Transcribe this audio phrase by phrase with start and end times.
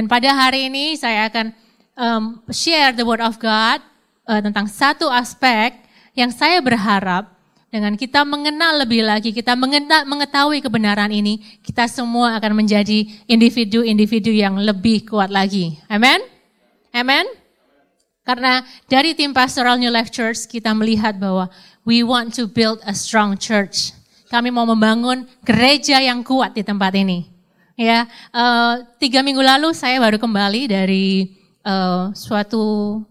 [0.00, 1.52] Dan pada hari ini saya akan
[1.92, 3.84] um, share the word of God
[4.24, 5.76] uh, tentang satu aspek
[6.16, 7.28] yang saya berharap
[7.68, 9.52] dengan kita mengenal lebih lagi, kita
[10.08, 15.76] mengetahui kebenaran ini, kita semua akan menjadi individu-individu yang lebih kuat lagi.
[15.84, 16.24] Amin?
[16.96, 17.28] Amin?
[18.24, 21.52] Karena dari tim Pastoral New Life Church kita melihat bahwa
[21.84, 23.92] we want to build a strong church.
[24.32, 27.29] Kami mau membangun gereja yang kuat di tempat ini.
[27.80, 28.04] Ya,
[28.36, 31.32] uh, tiga minggu lalu saya baru kembali dari
[31.64, 32.60] uh, suatu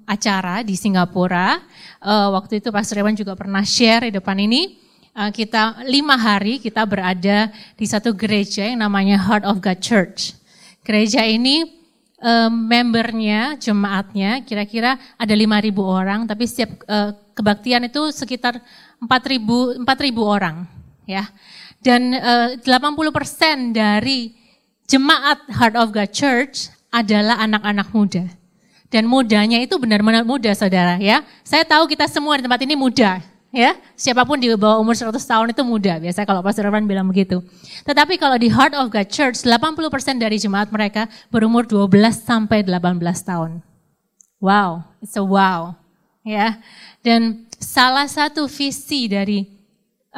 [0.05, 1.57] acara di Singapura.
[1.98, 4.77] Uh, waktu itu Pastor Rewan juga pernah share di depan ini.
[5.17, 10.38] Uh, kita lima hari kita berada di satu gereja yang namanya Heart of God Church.
[10.86, 11.66] Gereja ini
[12.22, 18.61] uh, membernya, jemaatnya kira-kira ada lima ribu orang, tapi setiap uh, kebaktian itu sekitar
[19.02, 20.70] empat ribu empat ribu orang,
[21.09, 21.25] ya.
[21.81, 24.38] Dan uh, 80% dari
[24.89, 28.25] jemaat Heart of God Church adalah anak-anak muda.
[28.89, 31.22] Dan mudanya itu benar-benar muda saudara ya.
[31.45, 33.22] Saya tahu kita semua di tempat ini muda
[33.53, 33.77] ya.
[33.94, 36.02] Siapa pun di bawah umur 100 tahun itu muda.
[36.02, 37.45] Biasa kalau Pastor Irfan bilang begitu.
[37.86, 41.86] Tetapi kalau di Heart of God Church 80% dari jemaat mereka berumur 12
[42.17, 43.61] sampai 18 tahun.
[44.42, 45.77] Wow, it's a wow.
[46.25, 46.58] Ya.
[47.05, 49.58] Dan salah satu visi dari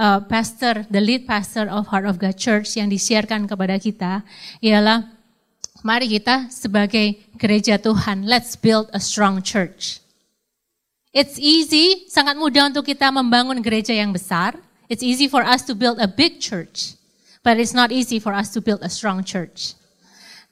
[0.02, 4.26] uh, pastor, the lead pastor of Heart of God Church yang disiarkan kepada kita
[4.66, 5.22] ialah
[5.82, 9.98] Mari kita sebagai gereja Tuhan, let's build a strong church.
[11.10, 14.54] It's easy, sangat mudah untuk kita membangun gereja yang besar.
[14.94, 16.94] It's easy for us to build a big church,
[17.42, 19.74] but it's not easy for us to build a strong church.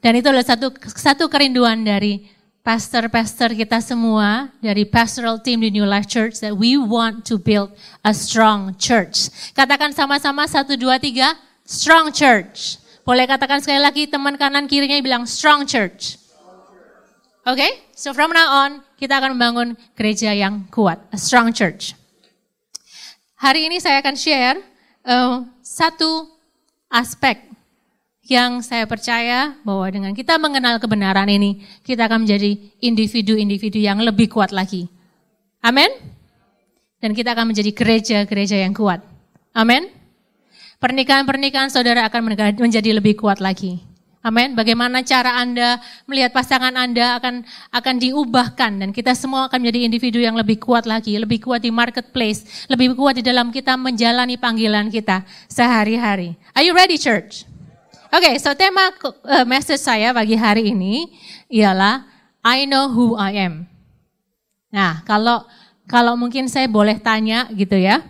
[0.02, 2.26] Dan itu adalah satu satu kerinduan dari
[2.64, 7.74] pastor-pastor kita semua dari pastoral team di New Life Church that we want to build
[8.04, 9.32] a strong church.
[9.56, 12.78] Katakan sama-sama satu dua tiga, strong church.
[13.08, 16.22] Boleh katakan sekali lagi teman kanan kirinya bilang strong church.
[17.48, 17.72] Oke, okay?
[17.98, 21.98] so from now on kita akan membangun gereja yang kuat, a strong church.
[23.40, 24.60] Hari ini saya akan share
[25.08, 26.28] uh, satu
[26.92, 27.49] aspek
[28.30, 34.30] yang saya percaya bahwa dengan kita mengenal kebenaran ini, kita akan menjadi individu-individu yang lebih
[34.30, 34.86] kuat lagi.
[35.60, 35.90] Amin.
[37.02, 39.02] Dan kita akan menjadi gereja-gereja yang kuat.
[39.52, 39.90] Amin.
[40.80, 43.84] Pernikahan-pernikahan saudara akan menjadi lebih kuat lagi.
[44.20, 44.52] Amin.
[44.52, 47.42] Bagaimana cara Anda melihat pasangan Anda akan
[47.72, 51.72] akan diubahkan dan kita semua akan menjadi individu yang lebih kuat lagi, lebih kuat di
[51.74, 56.38] marketplace, lebih kuat di dalam kita menjalani panggilan kita sehari-hari.
[56.54, 57.49] Are you ready church?
[58.10, 61.14] Okay, so tema uh, message saya pagi hari ini
[61.46, 62.10] ialah
[62.42, 63.70] I know who I am.
[64.74, 65.46] Nah, kalau
[65.86, 68.02] kalau mungkin saya boleh tanya gitu ya.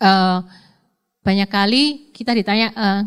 [0.00, 0.40] Uh,
[1.20, 3.00] banyak kali kita ditanya, uh,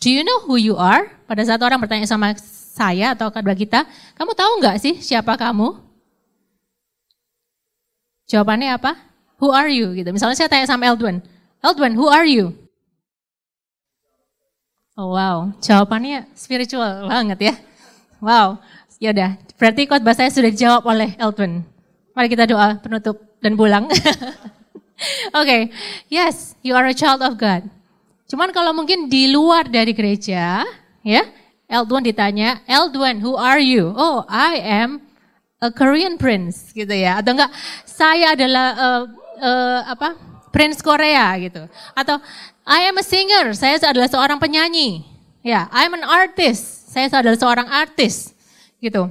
[0.00, 1.12] do you know who you are?
[1.28, 2.32] Pada saat orang bertanya sama
[2.72, 3.80] saya atau kepada kita,
[4.16, 5.76] kamu tahu nggak sih siapa kamu?
[8.32, 8.96] Jawabannya apa?
[9.44, 9.92] Who are you?
[9.92, 10.08] Gitu.
[10.08, 11.20] Misalnya saya tanya sama Eldwin,
[11.60, 12.56] Eldwin, who are you?
[15.00, 17.54] Oh wow, jawabannya spiritual banget ya.
[18.20, 18.60] Wow,
[19.00, 19.40] yaudah.
[19.56, 21.64] Berarti khotbah saya sudah dijawab oleh Eldwin.
[22.12, 23.88] Mari kita doa penutup dan pulang.
[23.88, 24.04] Oke,
[25.32, 25.62] okay.
[26.12, 27.64] yes, you are a child of God.
[28.28, 30.68] Cuman kalau mungkin di luar dari gereja,
[31.00, 31.22] ya,
[31.64, 33.96] Eldwan ditanya, Eldwan, who are you?
[33.96, 35.00] Oh, I am
[35.64, 37.24] a Korean prince, gitu ya.
[37.24, 37.48] Atau enggak,
[37.88, 39.02] saya adalah uh,
[39.40, 40.28] uh, apa?
[40.52, 41.64] Prince Korea gitu.
[41.96, 42.20] Atau
[42.70, 45.02] I am a singer, saya adalah seorang penyanyi.
[45.42, 48.30] Ya, I'm an artist, saya adalah seorang artis,
[48.78, 49.10] gitu.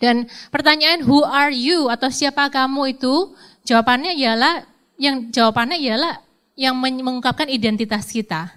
[0.00, 3.36] Dan pertanyaan who are you atau siapa kamu itu
[3.68, 4.64] jawabannya ialah
[4.96, 6.24] yang jawabannya ialah
[6.56, 8.56] yang mengungkapkan identitas kita.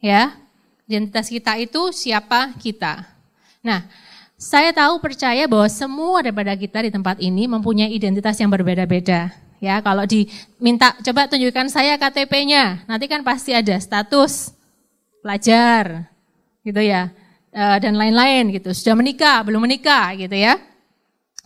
[0.00, 0.34] Ya.
[0.88, 3.06] Identitas kita itu siapa kita.
[3.62, 3.86] Nah,
[4.34, 9.30] saya tahu percaya bahwa semua daripada kita di tempat ini mempunyai identitas yang berbeda-beda.
[9.62, 14.50] Ya, kalau diminta coba tunjukkan saya KTP-nya, nanti kan pasti ada status
[15.22, 16.10] pelajar,
[16.66, 17.14] gitu ya,
[17.54, 18.74] eh, dan lain-lain gitu.
[18.74, 20.58] Sudah menikah, belum menikah, gitu ya.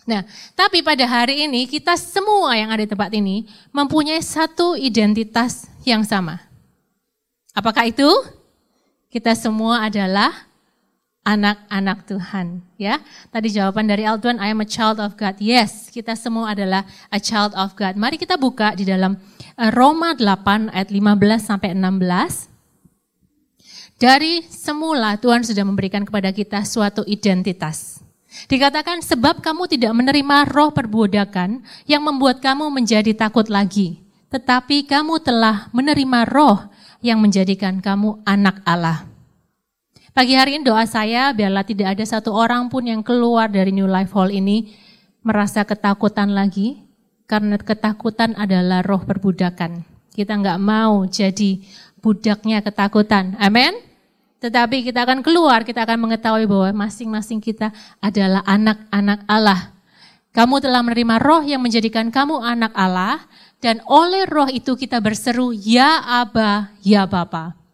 [0.09, 0.25] Nah,
[0.57, 6.01] tapi pada hari ini kita semua yang ada di tempat ini mempunyai satu identitas yang
[6.01, 6.41] sama.
[7.53, 8.09] Apakah itu?
[9.13, 10.46] Kita semua adalah
[11.27, 13.03] anak-anak Tuhan, ya.
[13.35, 15.35] Tadi jawaban dari Aldwan, I am a child of God.
[15.43, 17.99] Yes, kita semua adalah a child of God.
[17.99, 19.19] Mari kita buka di dalam
[19.59, 22.55] eh, Roma 8 ayat 15 sampai 16.
[23.99, 27.99] Dari semula Tuhan sudah memberikan kepada kita suatu identitas.
[28.45, 34.05] Dikatakan sebab kamu tidak menerima roh perbudakan yang membuat kamu menjadi takut lagi.
[34.29, 36.69] Tetapi kamu telah menerima roh
[37.01, 39.16] yang menjadikan kamu anak Allah.
[40.17, 43.85] Pagi hari ini doa saya biarlah tidak ada satu orang pun yang keluar dari New
[43.85, 44.73] Life Hall ini
[45.21, 46.81] merasa ketakutan lagi,
[47.29, 49.85] karena ketakutan adalah roh perbudakan.
[50.17, 51.61] Kita nggak mau jadi
[52.01, 53.37] budaknya ketakutan.
[53.37, 53.77] Amin.
[54.41, 57.69] Tetapi kita akan keluar, kita akan mengetahui bahwa masing-masing kita
[58.01, 59.77] adalah anak-anak Allah.
[60.33, 63.21] Kamu telah menerima roh yang menjadikan kamu anak Allah,
[63.61, 67.66] dan oleh roh itu kita berseru, Ya Aba, Ya Bapa.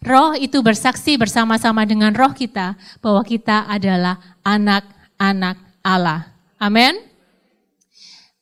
[0.00, 2.72] Roh itu bersaksi bersama-sama dengan roh kita
[3.04, 6.32] bahwa kita adalah anak-anak Allah.
[6.56, 6.96] Amin.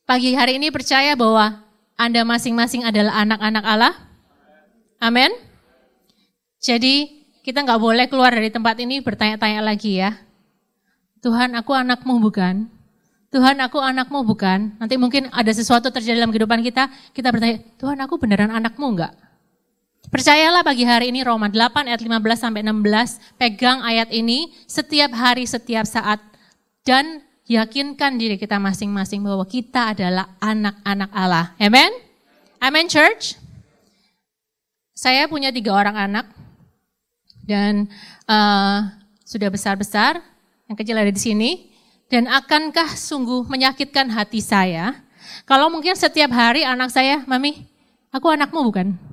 [0.07, 1.59] Pagi hari ini percaya bahwa
[1.99, 3.95] Anda masing-masing adalah anak-anak Allah.
[5.03, 5.35] Amin.
[6.63, 10.15] Jadi kita nggak boleh keluar dari tempat ini bertanya-tanya lagi ya.
[11.19, 12.71] Tuhan aku anakmu bukan?
[13.35, 14.79] Tuhan aku anakmu bukan?
[14.79, 19.13] Nanti mungkin ada sesuatu terjadi dalam kehidupan kita, kita bertanya, Tuhan aku beneran anakmu enggak?
[20.09, 25.45] Percayalah pagi hari ini Roma 8 ayat 15 sampai 16, pegang ayat ini setiap hari,
[25.45, 26.17] setiap saat
[26.81, 31.53] dan yakinkan diri kita masing-masing bahwa kita adalah anak-anak Allah.
[31.61, 31.93] Amen?
[32.57, 33.37] Amen church?
[34.97, 36.25] Saya punya tiga orang anak
[37.45, 37.85] dan
[38.25, 38.89] uh,
[39.29, 40.25] sudah besar-besar,
[40.73, 41.51] yang kecil ada di sini.
[42.09, 44.97] Dan akankah sungguh menyakitkan hati saya
[45.45, 47.69] kalau mungkin setiap hari anak saya, Mami,
[48.09, 49.08] aku anakmu bukan?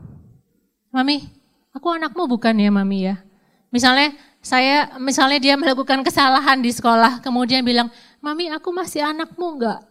[0.95, 1.27] Mami,
[1.75, 3.19] aku anakmu bukan ya Mami ya?
[3.67, 7.91] Misalnya saya, misalnya dia melakukan kesalahan di sekolah, kemudian bilang,
[8.23, 9.83] Mami aku masih anakmu enggak?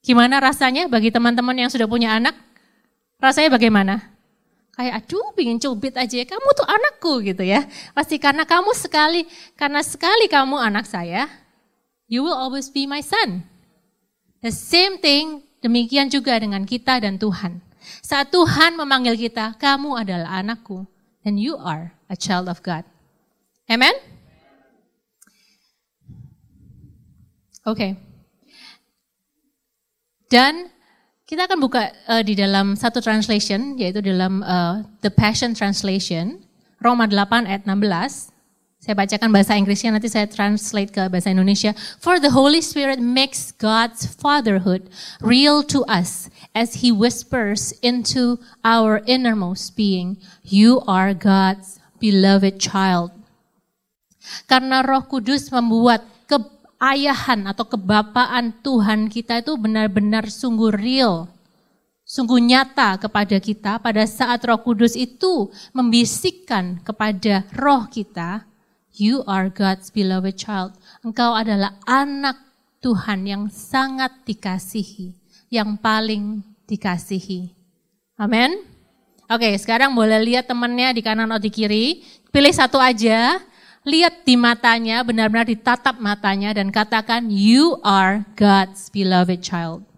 [0.00, 2.32] Gimana rasanya bagi teman-teman yang sudah punya anak?
[3.20, 4.08] Rasanya bagaimana?
[4.72, 7.68] Kayak aduh pingin cubit aja ya, kamu tuh anakku gitu ya.
[7.92, 11.28] Pasti karena kamu sekali, karena sekali kamu anak saya,
[12.08, 13.44] you will always be my son.
[14.40, 17.60] The same thing, demikian juga dengan kita dan Tuhan.
[18.02, 20.88] Saat Tuhan memanggil kita, kamu adalah anakku,
[21.22, 22.82] and you are a child of God.
[23.70, 23.94] Amen?
[27.62, 27.78] Oke.
[27.78, 27.92] Okay.
[30.32, 30.72] Dan
[31.28, 36.42] kita akan buka uh, di dalam satu translation, yaitu dalam uh, The Passion Translation,
[36.80, 38.31] Roma 8 ayat 16.
[38.82, 41.70] Saya bacakan bahasa Inggrisnya, nanti saya translate ke bahasa Indonesia.
[42.02, 44.90] For the Holy Spirit makes God's fatherhood
[45.22, 53.14] real to us as He whispers into our innermost being, You are God's beloved child.
[54.50, 61.30] Karena roh kudus membuat keayahan atau kebapaan Tuhan kita itu benar-benar sungguh real.
[62.02, 68.50] Sungguh nyata kepada kita pada saat roh kudus itu membisikkan kepada roh kita,
[68.92, 70.76] You are God's beloved child.
[71.00, 72.36] Engkau adalah anak
[72.84, 75.16] Tuhan yang sangat dikasihi,
[75.48, 77.56] yang paling dikasihi.
[78.20, 78.68] Amin.
[79.32, 82.04] Oke, sekarang boleh lihat temannya di kanan atau di kiri.
[82.28, 83.40] Pilih satu aja,
[83.80, 89.88] lihat di matanya, benar-benar ditatap matanya dan katakan, you are God's beloved child.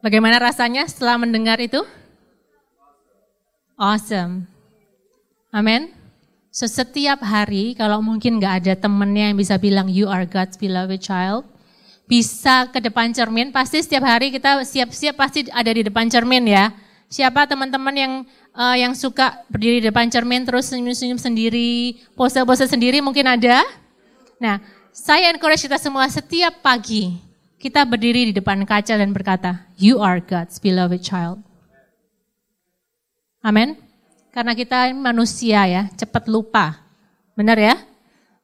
[0.00, 1.84] Bagaimana rasanya setelah mendengar itu?
[3.80, 4.44] Awesome.
[5.48, 5.96] Amin.
[6.52, 11.00] So setiap hari kalau mungkin nggak ada temennya yang bisa bilang you are God's beloved
[11.00, 11.48] child,
[12.04, 16.76] bisa ke depan cermin, pasti setiap hari kita siap-siap pasti ada di depan cermin ya.
[17.08, 18.12] Siapa teman-teman yang
[18.52, 23.64] uh, yang suka berdiri di depan cermin terus senyum-senyum sendiri, pose-pose sendiri mungkin ada?
[24.36, 24.60] Nah,
[24.92, 27.16] saya encourage kita semua setiap pagi
[27.56, 31.49] kita berdiri di depan kaca dan berkata, you are God's beloved child.
[33.40, 33.76] Amin.
[34.30, 36.78] Karena kita manusia ya, cepat lupa.
[37.34, 37.74] Benar ya?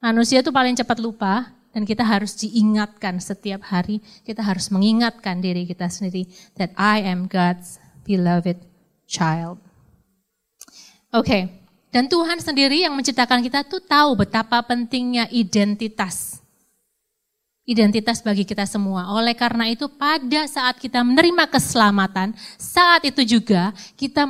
[0.01, 5.69] Manusia itu paling cepat lupa dan kita harus diingatkan setiap hari, kita harus mengingatkan diri
[5.69, 6.25] kita sendiri
[6.57, 7.77] that I am God's
[8.09, 8.57] beloved
[9.05, 9.61] child.
[11.13, 11.43] Oke, okay.
[11.93, 16.41] dan Tuhan sendiri yang menciptakan kita tuh tahu betapa pentingnya identitas
[17.67, 19.11] identitas bagi kita semua.
[19.11, 24.25] Oleh karena itu pada saat kita menerima keselamatan, saat itu juga kita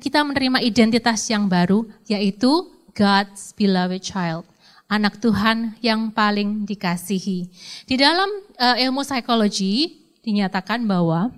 [0.00, 4.48] kita menerima identitas yang baru yaitu God's beloved child.
[4.90, 7.46] Anak Tuhan yang paling dikasihi.
[7.86, 8.26] Di dalam
[8.58, 11.30] uh, ilmu psikologi dinyatakan bahwa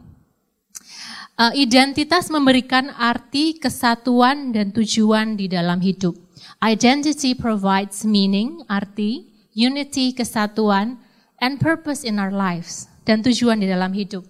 [1.36, 6.16] uh, identitas memberikan arti kesatuan dan tujuan di dalam hidup.
[6.64, 11.01] Identity provides meaning, arti, unity, kesatuan,
[11.42, 14.22] and purpose in our lives dan tujuan di dalam hidup.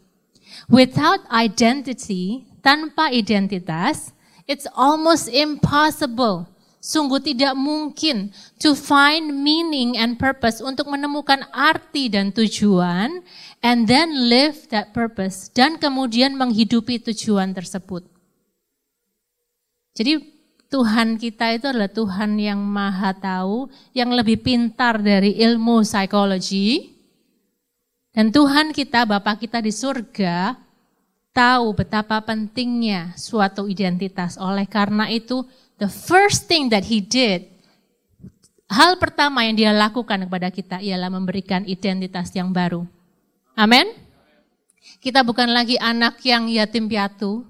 [0.73, 4.17] Without identity, tanpa identitas,
[4.49, 6.49] it's almost impossible.
[6.83, 13.23] Sungguh tidak mungkin to find meaning and purpose untuk menemukan arti dan tujuan
[13.63, 18.03] and then live that purpose dan kemudian menghidupi tujuan tersebut.
[19.95, 20.33] Jadi
[20.73, 26.99] Tuhan kita itu adalah Tuhan yang maha tahu, yang lebih pintar dari ilmu psikologi.
[28.13, 30.61] Dan Tuhan kita, Bapak kita di surga,
[31.33, 34.37] tahu betapa pentingnya suatu identitas.
[34.37, 35.49] Oleh karena itu,
[35.81, 37.49] the first thing that he did,
[38.69, 42.85] hal pertama yang dia lakukan kepada kita ialah memberikan identitas yang baru.
[43.57, 43.97] Amin.
[45.01, 47.49] Kita bukan lagi anak yang yatim piatu,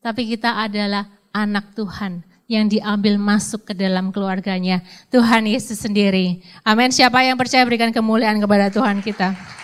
[0.00, 1.04] tapi kita adalah
[1.36, 4.80] anak Tuhan yang diambil masuk ke dalam keluarganya.
[5.12, 6.40] Tuhan Yesus sendiri.
[6.64, 6.88] Amin.
[6.88, 9.57] Siapa yang percaya berikan kemuliaan kepada Tuhan kita.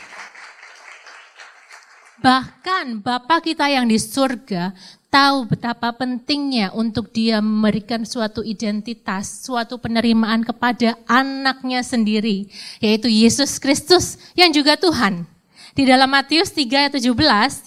[2.25, 4.73] Bahkan Bapak kita yang di surga
[5.12, 12.49] tahu betapa pentingnya untuk dia memberikan suatu identitas, suatu penerimaan kepada anaknya sendiri,
[12.81, 15.28] yaitu Yesus Kristus yang juga Tuhan.
[15.76, 17.12] Di dalam Matius 3 ayat 17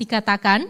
[0.01, 0.65] dikatakan,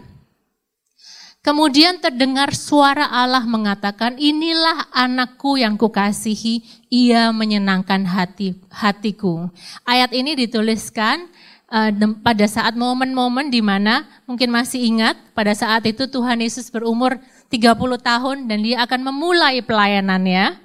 [1.40, 6.60] Kemudian terdengar suara Allah mengatakan, inilah anakku yang kukasihi,
[6.92, 9.48] ia menyenangkan hati hatiku.
[9.88, 11.24] Ayat ini dituliskan
[11.68, 11.90] uh,
[12.24, 17.76] pada saat momen-momen di mana mungkin masih ingat, pada saat itu Tuhan Yesus berumur 30
[18.00, 20.60] tahun dan dia akan memulai pelayanannya.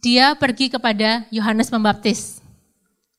[0.00, 2.40] Dia pergi kepada Yohanes Pembaptis.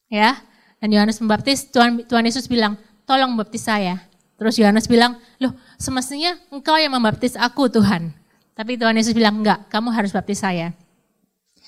[0.09, 0.41] Ya.
[0.81, 2.73] Dan Yohanes Pembaptis Tuhan Tuhan Yesus bilang,
[3.05, 4.01] "Tolong baptis saya."
[4.41, 8.09] Terus Yohanes bilang, loh semestinya engkau yang membaptis aku Tuhan.
[8.57, 10.73] Tapi Tuhan Yesus bilang, enggak, kamu harus baptis saya.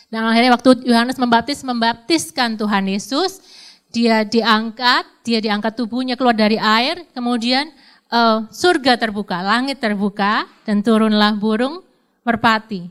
[0.09, 3.45] Dan akhirnya waktu Yohanes membaptis, membaptiskan Tuhan Yesus,
[3.93, 7.69] dia diangkat, dia diangkat tubuhnya keluar dari air, kemudian
[8.09, 11.85] uh, surga terbuka, langit terbuka, dan turunlah burung
[12.25, 12.89] merpati.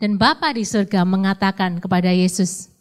[0.00, 2.72] Dan Bapa di surga mengatakan kepada Yesus,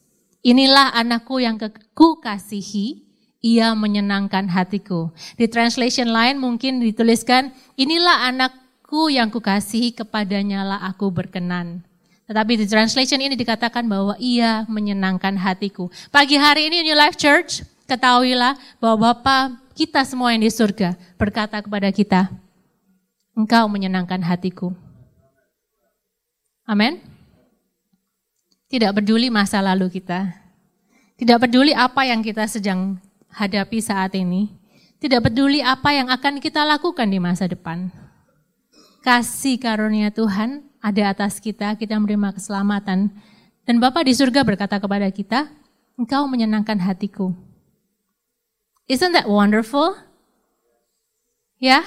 [0.46, 1.60] inilah anakku yang
[1.92, 3.04] ku kasihi,
[3.42, 5.10] ia menyenangkan hatiku.
[5.36, 11.87] Di translation lain mungkin dituliskan, inilah anakku yang kukasihi kepadanya lah aku berkenan.
[12.28, 15.88] Tetapi di translation ini dikatakan bahwa ia menyenangkan hatiku.
[16.12, 21.64] Pagi hari ini New Life Church, ketahuilah bahwa Bapa kita semua yang di surga berkata
[21.64, 22.28] kepada kita,
[23.32, 24.76] engkau menyenangkan hatiku.
[26.68, 27.00] Amin.
[28.68, 30.28] Tidak peduli masa lalu kita.
[31.16, 33.00] Tidak peduli apa yang kita sedang
[33.32, 34.52] hadapi saat ini,
[35.00, 37.88] tidak peduli apa yang akan kita lakukan di masa depan.
[39.00, 43.12] Kasih karunia Tuhan ada atas kita, kita menerima keselamatan.
[43.68, 45.52] Dan Bapak di surga berkata kepada kita,
[46.00, 47.36] engkau menyenangkan hatiku.
[48.88, 50.00] Isn't that wonderful?
[51.60, 51.84] Ya,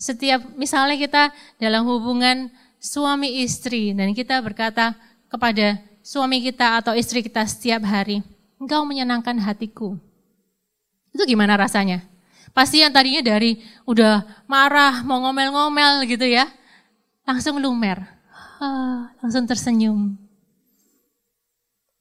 [0.00, 1.22] setiap misalnya kita
[1.60, 2.48] dalam hubungan
[2.80, 4.96] suami istri dan kita berkata
[5.28, 8.24] kepada suami kita atau istri kita setiap hari,
[8.56, 10.00] engkau menyenangkan hatiku.
[11.12, 12.00] Itu gimana rasanya?
[12.56, 16.48] Pasti yang tadinya dari udah marah, mau ngomel-ngomel gitu ya,
[17.30, 18.02] langsung lumer,
[18.58, 20.18] ah, langsung tersenyum.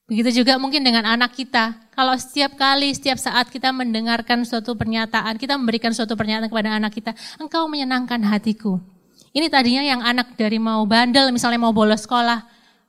[0.09, 1.77] Begitu juga mungkin dengan anak kita.
[1.93, 6.98] Kalau setiap kali, setiap saat kita mendengarkan suatu pernyataan, kita memberikan suatu pernyataan kepada anak
[6.98, 8.81] kita, engkau menyenangkan hatiku.
[9.29, 12.41] Ini tadinya yang anak dari mau bandel, misalnya mau bolos sekolah.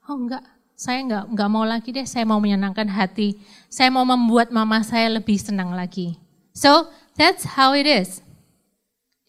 [0.09, 0.41] Oh enggak,
[0.73, 3.37] saya enggak, enggak mau lagi deh, saya mau menyenangkan hati.
[3.69, 6.17] Saya mau membuat mama saya lebih senang lagi.
[6.57, 8.25] So, that's how it is.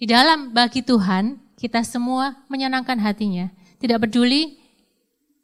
[0.01, 3.47] Di dalam bagi Tuhan, kita semua menyenangkan hatinya.
[3.79, 4.59] Tidak peduli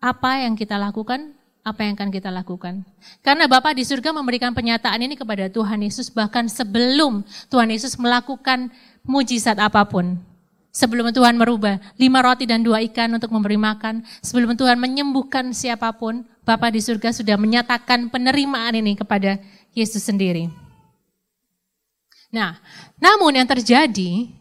[0.02, 1.30] apa yang kita lakukan,
[1.62, 2.82] apa yang akan kita lakukan.
[3.22, 8.74] Karena Bapak di surga memberikan pernyataan ini kepada Tuhan Yesus bahkan sebelum Tuhan Yesus melakukan
[9.06, 10.18] mujizat apa pun.
[10.74, 15.94] Sebelum Tuhan merubah lima roti dan dua ikan untuk memberi makan, sebelum Tuhan menyembuhkan siapa
[15.94, 19.38] pun, Bapa di surga sudah menyatakan penerimaan ini kepada
[19.70, 20.50] Yesus sendiri.
[22.28, 22.60] Nah,
[23.00, 24.37] namun yang terjadi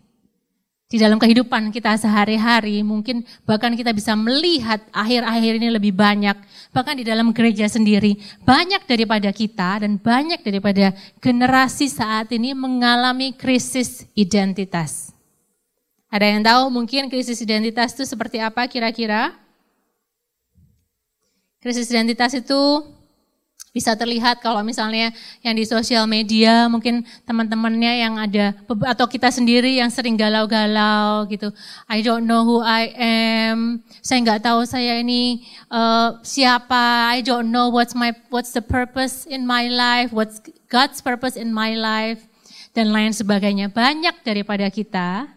[0.88, 6.40] di dalam kehidupan kita sehari-hari, mungkin bahkan kita bisa melihat akhir-akhir ini lebih banyak,
[6.72, 8.16] bahkan di dalam gereja sendiri,
[8.48, 15.12] banyak daripada kita dan banyak daripada generasi saat ini mengalami krisis identitas.
[16.08, 19.36] Ada yang tahu mungkin krisis identitas itu seperti apa kira-kira?
[21.60, 22.88] Krisis identitas itu
[23.78, 25.14] bisa terlihat kalau misalnya
[25.46, 28.58] yang di sosial media mungkin teman-temannya yang ada
[28.90, 31.54] atau kita sendiri yang sering galau-galau gitu.
[31.86, 33.86] I don't know who I am.
[34.02, 37.14] Saya nggak tahu saya ini uh, siapa.
[37.14, 40.10] I don't know what's my what's the purpose in my life.
[40.10, 40.42] What's
[40.74, 42.26] God's purpose in my life
[42.74, 43.70] dan lain sebagainya.
[43.70, 45.37] Banyak daripada kita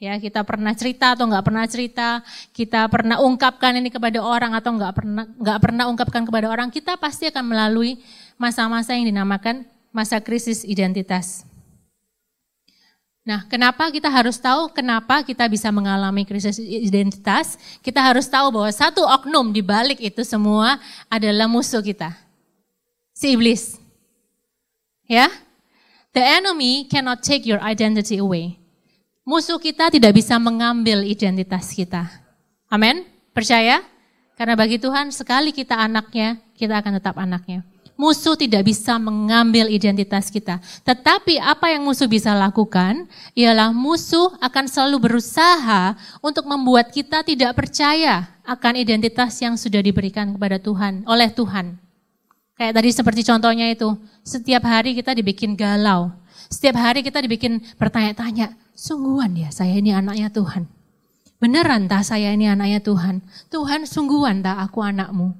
[0.00, 2.24] Ya, kita pernah cerita atau nggak pernah cerita,
[2.56, 6.96] kita pernah ungkapkan ini kepada orang atau nggak pernah nggak pernah ungkapkan kepada orang, kita
[6.96, 8.00] pasti akan melalui
[8.40, 11.44] masa-masa yang dinamakan masa krisis identitas.
[13.28, 17.60] Nah, kenapa kita harus tahu kenapa kita bisa mengalami krisis identitas?
[17.84, 20.80] Kita harus tahu bahwa satu oknum di balik itu semua
[21.12, 22.16] adalah musuh kita.
[23.12, 23.76] Si iblis.
[25.04, 25.28] Ya?
[26.16, 28.59] The enemy cannot take your identity away.
[29.30, 32.10] Musuh kita tidak bisa mengambil identitas kita.
[32.66, 33.06] Amin?
[33.30, 33.78] Percaya?
[34.34, 37.62] Karena bagi Tuhan sekali kita anaknya, kita akan tetap anaknya.
[37.94, 40.58] Musuh tidak bisa mengambil identitas kita.
[40.82, 43.06] Tetapi apa yang musuh bisa lakukan
[43.38, 50.34] ialah musuh akan selalu berusaha untuk membuat kita tidak percaya akan identitas yang sudah diberikan
[50.34, 51.78] kepada Tuhan, oleh Tuhan.
[52.58, 53.94] Kayak tadi seperti contohnya itu,
[54.26, 56.10] setiap hari kita dibikin galau.
[56.50, 60.64] Setiap hari kita dibikin bertanya-tanya, sungguhan ya saya ini anaknya Tuhan.
[61.36, 63.20] Beneran tak saya ini anaknya Tuhan?
[63.52, 65.36] Tuhan sungguhan tak aku anakmu?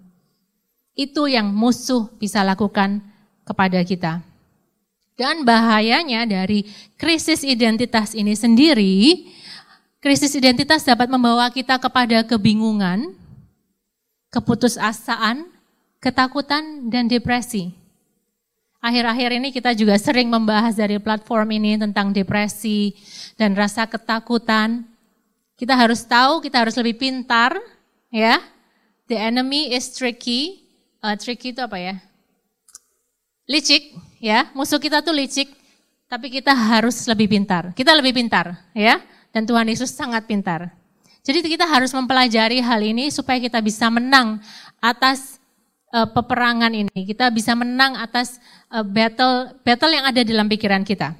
[0.92, 3.00] Itu yang musuh bisa lakukan
[3.48, 4.20] kepada kita.
[5.16, 6.64] Dan bahayanya dari
[6.96, 9.28] krisis identitas ini sendiri,
[10.00, 13.12] krisis identitas dapat membawa kita kepada kebingungan,
[14.32, 15.44] keputusasaan,
[16.00, 17.79] ketakutan, dan depresi.
[18.80, 22.96] Akhir-akhir ini kita juga sering membahas dari platform ini tentang depresi
[23.36, 24.88] dan rasa ketakutan.
[25.60, 27.60] Kita harus tahu, kita harus lebih pintar,
[28.08, 28.40] ya.
[29.04, 30.64] The enemy is tricky,
[31.04, 32.00] uh, tricky itu apa ya?
[33.44, 34.48] Licik, ya.
[34.56, 35.52] Musuh kita tuh licik,
[36.08, 37.76] tapi kita harus lebih pintar.
[37.76, 38.96] Kita lebih pintar, ya.
[39.28, 40.72] Dan Tuhan Yesus sangat pintar.
[41.20, 44.40] Jadi kita harus mempelajari hal ini supaya kita bisa menang
[44.80, 45.39] atas
[45.94, 46.90] uh, peperangan ini.
[47.06, 48.38] Kita bisa menang atas
[48.70, 51.14] uh, battle battle yang ada dalam pikiran kita.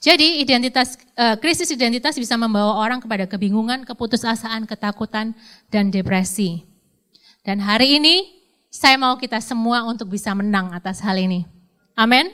[0.00, 5.32] Jadi identitas uh, krisis identitas bisa membawa orang kepada kebingungan, keputusasaan, ketakutan,
[5.72, 6.64] dan depresi.
[7.40, 8.28] Dan hari ini
[8.68, 11.48] saya mau kita semua untuk bisa menang atas hal ini.
[11.96, 12.28] Amin.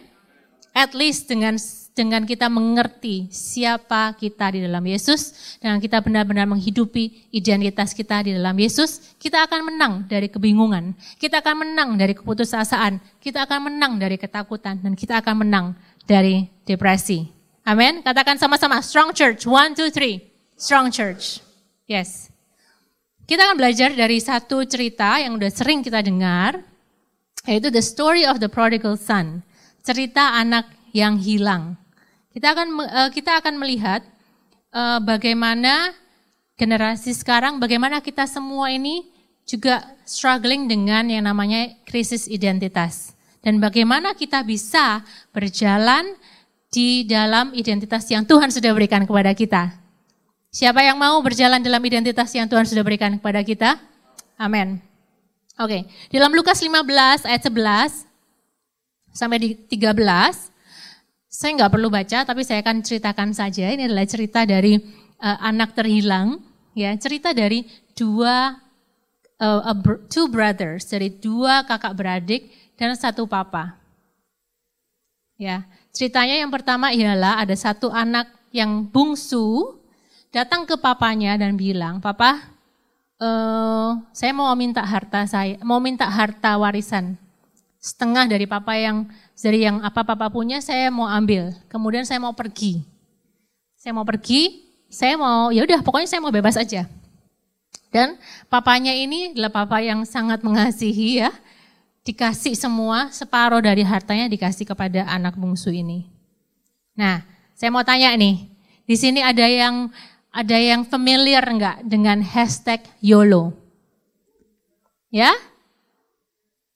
[0.75, 1.57] At least dengan
[1.97, 8.37] dengan kita mengerti siapa kita di dalam Yesus, dengan kita benar-benar menghidupi identitas kita di
[8.37, 13.97] dalam Yesus, kita akan menang dari kebingungan, kita akan menang dari keputusasaan, kita akan menang
[13.97, 15.67] dari ketakutan, dan kita akan menang
[16.05, 17.33] dari depresi.
[17.65, 18.05] Amin.
[18.05, 19.49] Katakan sama-sama, strong church.
[19.49, 20.21] One, two, three.
[20.61, 21.41] Strong church.
[21.89, 22.29] Yes.
[23.25, 26.61] Kita akan belajar dari satu cerita yang udah sering kita dengar,
[27.49, 29.43] yaitu the story of the prodigal son.
[29.83, 31.86] Cerita anak yang hilang.
[32.37, 34.05] Kita akan eh, kita akan melihat
[34.77, 35.97] eh, bagaimana
[36.61, 39.09] generasi sekarang, bagaimana kita semua ini
[39.49, 43.17] juga struggling dengan yang namanya krisis identitas.
[43.41, 45.01] Dan bagaimana kita bisa
[45.33, 46.13] berjalan
[46.69, 49.73] di dalam identitas yang Tuhan sudah berikan kepada kita.
[50.53, 53.81] Siapa yang mau berjalan dalam identitas yang Tuhan sudah berikan kepada kita?
[54.37, 54.83] Amin.
[55.57, 56.13] Oke, okay.
[56.13, 58.05] dalam Lukas 15 ayat 11
[59.15, 60.56] sampai di 13,
[61.37, 63.69] saya nggak perlu baca, tapi saya akan ceritakan saja.
[63.69, 64.81] Ini adalah cerita dari
[65.21, 66.41] uh, anak terhilang,
[66.73, 68.57] ya, cerita dari dua
[69.37, 69.61] uh,
[70.09, 72.49] two brothers, dari dua kakak beradik
[72.81, 73.77] dan satu papa.
[75.37, 79.77] Ya, ceritanya yang pertama ialah ada satu anak yang bungsu
[80.33, 82.49] datang ke papanya dan bilang, Papa,
[83.21, 87.21] uh, saya mau minta harta saya, mau minta harta warisan
[87.87, 91.53] setengah dari papa yang dari yang apa papa punya saya mau ambil.
[91.69, 92.81] Kemudian saya mau pergi.
[93.77, 96.89] Saya mau pergi, saya mau ya udah pokoknya saya mau bebas aja.
[97.93, 98.17] Dan
[98.49, 101.31] papanya ini adalah papa yang sangat mengasihi ya.
[102.03, 106.07] Dikasih semua separuh dari hartanya dikasih kepada anak bungsu ini.
[106.97, 107.23] Nah,
[107.53, 108.47] saya mau tanya nih.
[108.87, 109.91] Di sini ada yang
[110.31, 113.57] ada yang familiar enggak dengan hashtag YOLO?
[115.11, 115.33] Ya?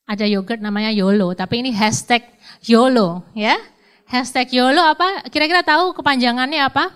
[0.09, 2.27] Ada yogurt namanya YOLO, tapi ini hashtag
[2.61, 3.57] YOLO, ya?
[4.05, 5.25] Hashtag YOLO apa?
[5.33, 6.93] Kira-kira tahu kepanjangannya apa?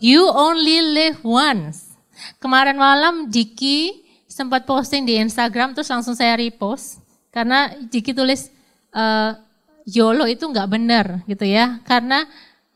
[0.00, 1.94] You only live once.
[2.40, 7.02] Kemarin malam Diki sempat posting di Instagram, terus langsung saya repost.
[7.28, 8.48] Karena Diki tulis
[8.96, 9.36] uh,
[9.84, 11.82] YOLO itu nggak benar gitu ya.
[11.84, 12.24] Karena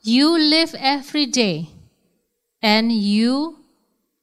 [0.05, 1.73] you live every day
[2.61, 3.57] and you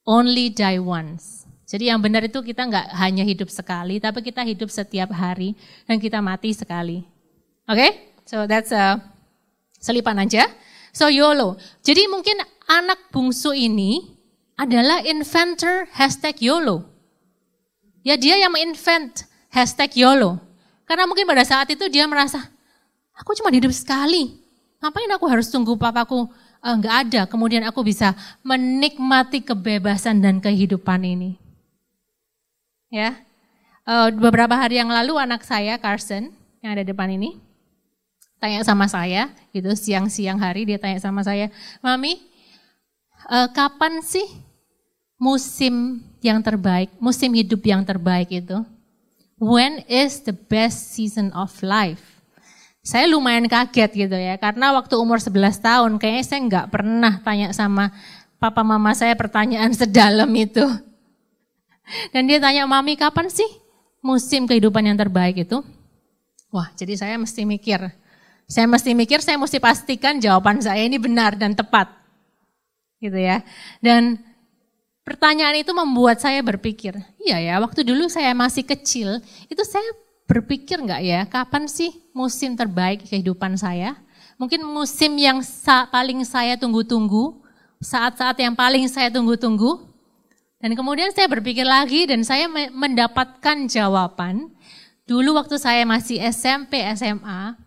[0.05, 1.43] only die once.
[1.63, 5.57] Jadi yang benar itu kita nggak hanya hidup sekali, tapi kita hidup setiap hari
[5.89, 7.12] dan kita mati sekali.
[7.63, 7.91] Oke, okay?
[8.27, 8.99] so that's a
[9.79, 10.51] selipan aja.
[10.91, 11.55] So YOLO.
[11.79, 14.13] Jadi mungkin anak bungsu ini
[14.59, 16.83] adalah inventor hashtag YOLO.
[18.03, 20.43] Ya dia yang menginvent hashtag YOLO.
[20.83, 22.51] Karena mungkin pada saat itu dia merasa,
[23.15, 24.43] aku cuma hidup sekali.
[24.83, 26.27] Ngapain aku harus tunggu papaku
[26.59, 28.11] enggak ada, kemudian aku bisa
[28.43, 31.39] menikmati kebebasan dan kehidupan ini.
[32.91, 33.23] Ya,
[33.87, 37.52] uh, beberapa hari yang lalu anak saya Carson yang ada di depan ini
[38.43, 41.47] tanya sama saya, gitu siang-siang hari dia tanya sama saya,
[41.79, 42.19] Mami,
[43.31, 44.27] uh, kapan sih
[45.15, 48.59] musim yang terbaik, musim hidup yang terbaik itu?
[49.39, 52.03] When is the best season of life?
[52.83, 57.55] Saya lumayan kaget gitu ya, karena waktu umur 11 tahun kayaknya saya nggak pernah tanya
[57.55, 57.95] sama
[58.43, 60.67] papa mama saya pertanyaan sedalam itu.
[62.11, 63.47] Dan dia tanya, Mami kapan sih
[64.03, 65.63] musim kehidupan yang terbaik itu?
[66.51, 68.02] Wah, jadi saya mesti mikir.
[68.53, 71.89] Saya mesti mikir, saya mesti pastikan jawaban saya ini benar dan tepat.
[73.01, 73.41] Gitu ya.
[73.81, 74.21] Dan
[75.01, 79.17] pertanyaan itu membuat saya berpikir, iya ya, waktu dulu saya masih kecil,
[79.49, 79.89] itu saya
[80.29, 83.97] berpikir nggak ya, kapan sih musim terbaik kehidupan saya?
[84.37, 85.41] Mungkin musim yang
[85.89, 87.41] paling saya tunggu-tunggu,
[87.81, 89.81] saat-saat yang paling saya tunggu-tunggu.
[90.61, 94.53] Dan kemudian saya berpikir lagi dan saya mendapatkan jawaban
[95.03, 97.59] Dulu waktu saya masih SMP, SMA,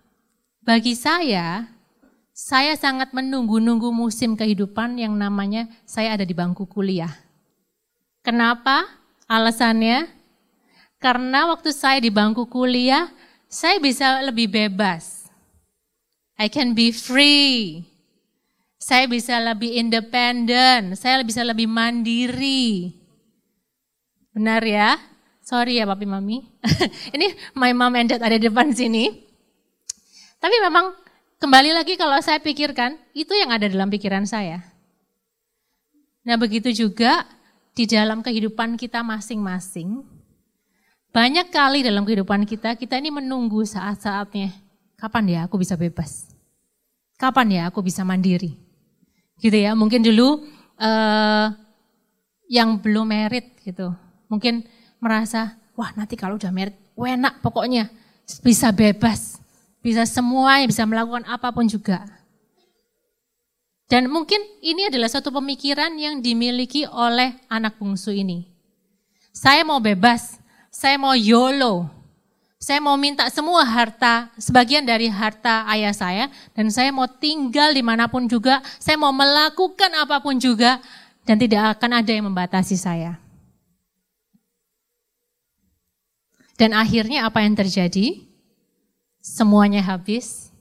[0.66, 1.70] bagi saya,
[2.35, 7.14] saya sangat menunggu-nunggu musim kehidupan yang namanya saya ada di bangku kuliah.
[8.26, 8.83] Kenapa?
[9.31, 10.11] Alasannya,
[10.98, 13.14] karena waktu saya di bangku kuliah,
[13.46, 15.31] saya bisa lebih bebas.
[16.35, 17.87] I can be free.
[18.83, 22.90] Saya bisa lebih independen, saya bisa lebih mandiri.
[24.35, 24.98] Benar ya?
[25.46, 26.42] Sorry ya papi mami.
[27.14, 29.25] Ini my mom and dad ada di depan sini.
[30.40, 30.92] Tapi memang
[31.40, 34.62] kembali lagi kalau saya pikirkan, itu yang ada dalam pikiran saya.
[36.27, 37.22] Nah begitu juga
[37.77, 40.03] di dalam kehidupan kita masing-masing.
[41.12, 44.53] Banyak kali dalam kehidupan kita, kita ini menunggu saat-saatnya.
[44.96, 46.33] Kapan ya aku bisa bebas?
[47.16, 48.57] Kapan ya aku bisa mandiri?
[49.40, 50.44] Gitu ya, mungkin dulu
[50.77, 51.46] uh,
[52.49, 53.92] yang belum merit gitu.
[54.29, 54.64] Mungkin
[55.01, 57.88] merasa, wah nanti kalau udah merit, enak pokoknya.
[58.42, 59.36] Bisa bebas,
[59.87, 62.03] bisa semua, bisa melakukan apa pun juga.
[63.87, 68.51] Dan mungkin ini adalah satu pemikiran yang dimiliki oleh anak bungsu ini.
[69.31, 70.42] Saya mau bebas,
[70.75, 71.87] saya mau YOLO,
[72.59, 77.87] saya mau minta semua harta, sebagian dari harta ayah saya, dan saya mau tinggal di
[77.87, 80.83] mana pun juga, saya mau melakukan apa pun juga,
[81.22, 83.22] dan tidak akan ada yang membatasi saya.
[86.59, 88.27] Dan akhirnya apa yang terjadi?
[89.26, 90.54] Semuanya habis.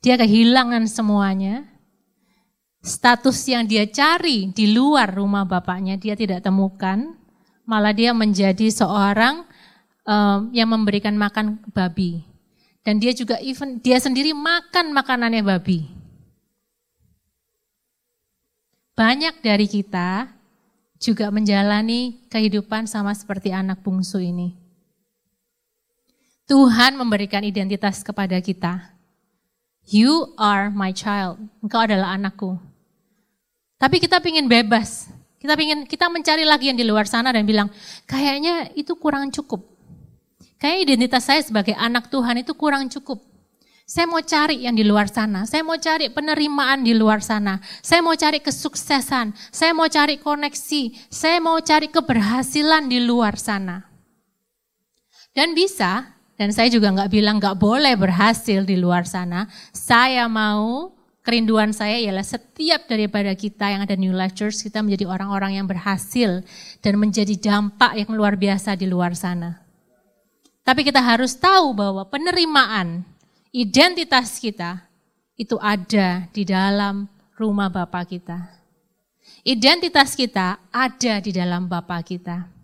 [0.00, 1.68] Dia kehilangan semuanya.
[2.80, 7.12] Status yang dia cari di luar rumah bapaknya dia tidak temukan.
[7.68, 9.44] Malah dia menjadi seorang
[10.08, 12.24] um, yang memberikan makan babi.
[12.80, 15.84] Dan dia juga even dia sendiri makan makanannya babi.
[18.96, 20.32] Banyak dari kita
[20.96, 24.65] juga menjalani kehidupan sama seperti anak bungsu ini.
[26.46, 28.94] Tuhan memberikan identitas kepada kita.
[29.86, 31.42] You are my child.
[31.58, 32.54] Engkau adalah anakku.
[33.78, 35.10] Tapi kita ingin bebas.
[35.42, 37.70] Kita ingin kita mencari lagi yang di luar sana dan bilang,
[38.06, 39.62] kayaknya itu kurang cukup.
[40.56, 43.20] Kayaknya identitas saya sebagai anak Tuhan itu kurang cukup.
[43.86, 45.46] Saya mau cari yang di luar sana.
[45.46, 47.62] Saya mau cari penerimaan di luar sana.
[47.86, 49.30] Saya mau cari kesuksesan.
[49.54, 51.06] Saya mau cari koneksi.
[51.06, 53.86] Saya mau cari keberhasilan di luar sana.
[55.30, 59.48] Dan bisa, dan saya juga nggak bilang nggak boleh berhasil di luar sana.
[59.72, 60.92] Saya mau
[61.26, 65.66] kerinduan saya ialah setiap daripada kita yang ada New Life Church kita menjadi orang-orang yang
[65.66, 66.46] berhasil
[66.84, 69.58] dan menjadi dampak yang luar biasa di luar sana.
[70.62, 73.02] Tapi kita harus tahu bahwa penerimaan
[73.50, 74.86] identitas kita
[75.34, 78.50] itu ada di dalam rumah Bapa kita.
[79.46, 82.55] Identitas kita ada di dalam Bapa kita.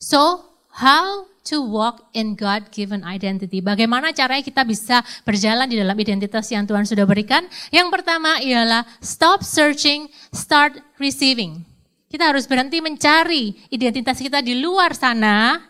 [0.00, 0.48] So,
[0.80, 3.60] how to walk in God-given identity.
[3.60, 7.44] Bagaimana caranya kita bisa berjalan di dalam identitas yang Tuhan sudah berikan?
[7.68, 11.64] Yang pertama ialah stop searching, start receiving.
[12.08, 15.62] Kita harus berhenti mencari identitas kita di luar sana,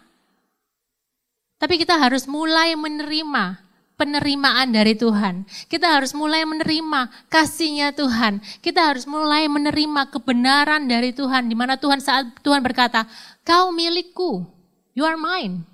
[1.61, 5.45] tapi kita harus mulai menerima penerimaan dari Tuhan.
[5.69, 8.41] Kita harus mulai menerima kasihnya Tuhan.
[8.65, 11.53] Kita harus mulai menerima kebenaran dari Tuhan.
[11.53, 13.05] Di mana Tuhan saat Tuhan berkata,
[13.45, 14.45] Kau milikku,
[14.93, 15.65] you are mine.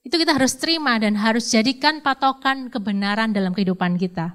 [0.00, 4.34] Itu kita harus terima dan harus jadikan patokan kebenaran dalam kehidupan kita.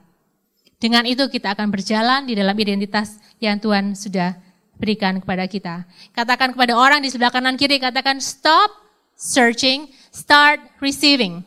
[0.78, 4.38] Dengan itu kita akan berjalan di dalam identitas yang Tuhan sudah
[4.78, 5.88] berikan kepada kita.
[6.14, 8.70] Katakan kepada orang di sebelah kanan kiri, katakan stop
[9.18, 11.42] searching, start receiving.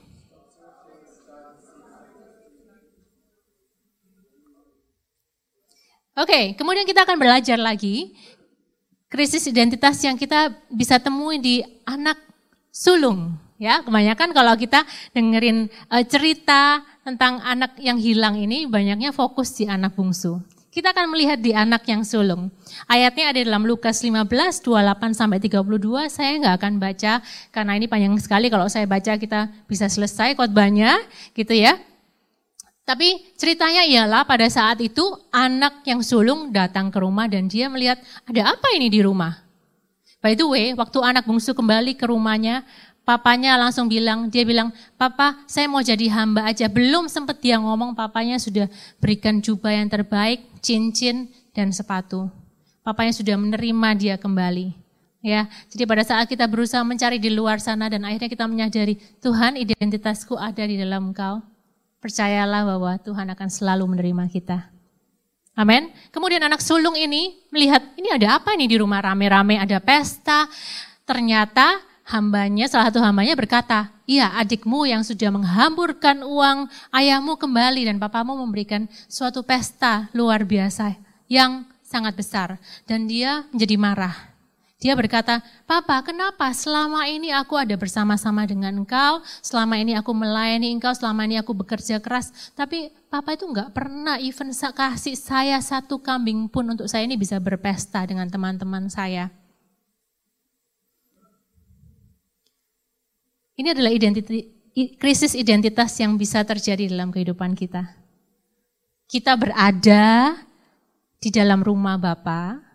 [6.19, 8.11] Oke, okay, kemudian kita akan belajar lagi
[9.09, 12.21] krisis identitas yang kita bisa temui di anak
[12.69, 13.35] sulung.
[13.59, 19.67] Ya, kebanyakan kalau kita dengerin uh, cerita tentang anak yang hilang ini banyaknya fokus di
[19.67, 20.39] anak bungsu.
[20.71, 22.55] Kita akan melihat di anak yang sulung.
[22.87, 26.07] Ayatnya ada dalam Lukas 15, 28 sampai 32.
[26.07, 27.13] Saya nggak akan baca
[27.51, 28.47] karena ini panjang sekali.
[28.47, 31.03] Kalau saya baca kita bisa selesai khotbahnya
[31.35, 31.83] gitu ya.
[32.89, 38.01] Tapi ceritanya ialah pada saat itu anak yang sulung datang ke rumah dan dia melihat
[38.25, 39.45] ada apa ini di rumah.
[40.25, 42.65] By the way, waktu anak bungsu kembali ke rumahnya,
[43.09, 44.69] Papanya langsung bilang, dia bilang,
[45.01, 46.69] Papa saya mau jadi hamba aja.
[46.69, 48.69] Belum sempat dia ngomong, papanya sudah
[49.01, 52.29] berikan jubah yang terbaik, cincin, dan sepatu.
[52.85, 54.77] Papanya sudah menerima dia kembali.
[55.25, 59.57] Ya, jadi pada saat kita berusaha mencari di luar sana dan akhirnya kita menyadari Tuhan
[59.57, 61.58] identitasku ada di dalam Engkau.
[61.99, 64.71] Percayalah bahwa Tuhan akan selalu menerima kita.
[65.59, 65.91] Amin.
[66.15, 70.47] Kemudian anak sulung ini melihat ini ada apa ini di rumah rame-rame ada pesta.
[71.03, 77.99] Ternyata hambanya, salah satu hambanya berkata, iya adikmu yang sudah menghamburkan uang ayahmu kembali dan
[77.99, 80.95] papamu memberikan suatu pesta luar biasa
[81.27, 82.63] yang sangat besar.
[82.87, 84.15] Dan dia menjadi marah.
[84.79, 90.71] Dia berkata, Papa kenapa selama ini aku ada bersama-sama dengan engkau, selama ini aku melayani
[90.71, 95.99] engkau, selama ini aku bekerja keras, tapi Papa itu enggak pernah even kasih saya satu
[95.99, 99.35] kambing pun untuk saya ini bisa berpesta dengan teman-teman saya.
[103.59, 104.31] Ini adalah identitas,
[105.03, 107.99] krisis identitas yang bisa terjadi dalam kehidupan kita.
[109.11, 110.39] Kita berada
[111.19, 112.68] di dalam rumah Bapa,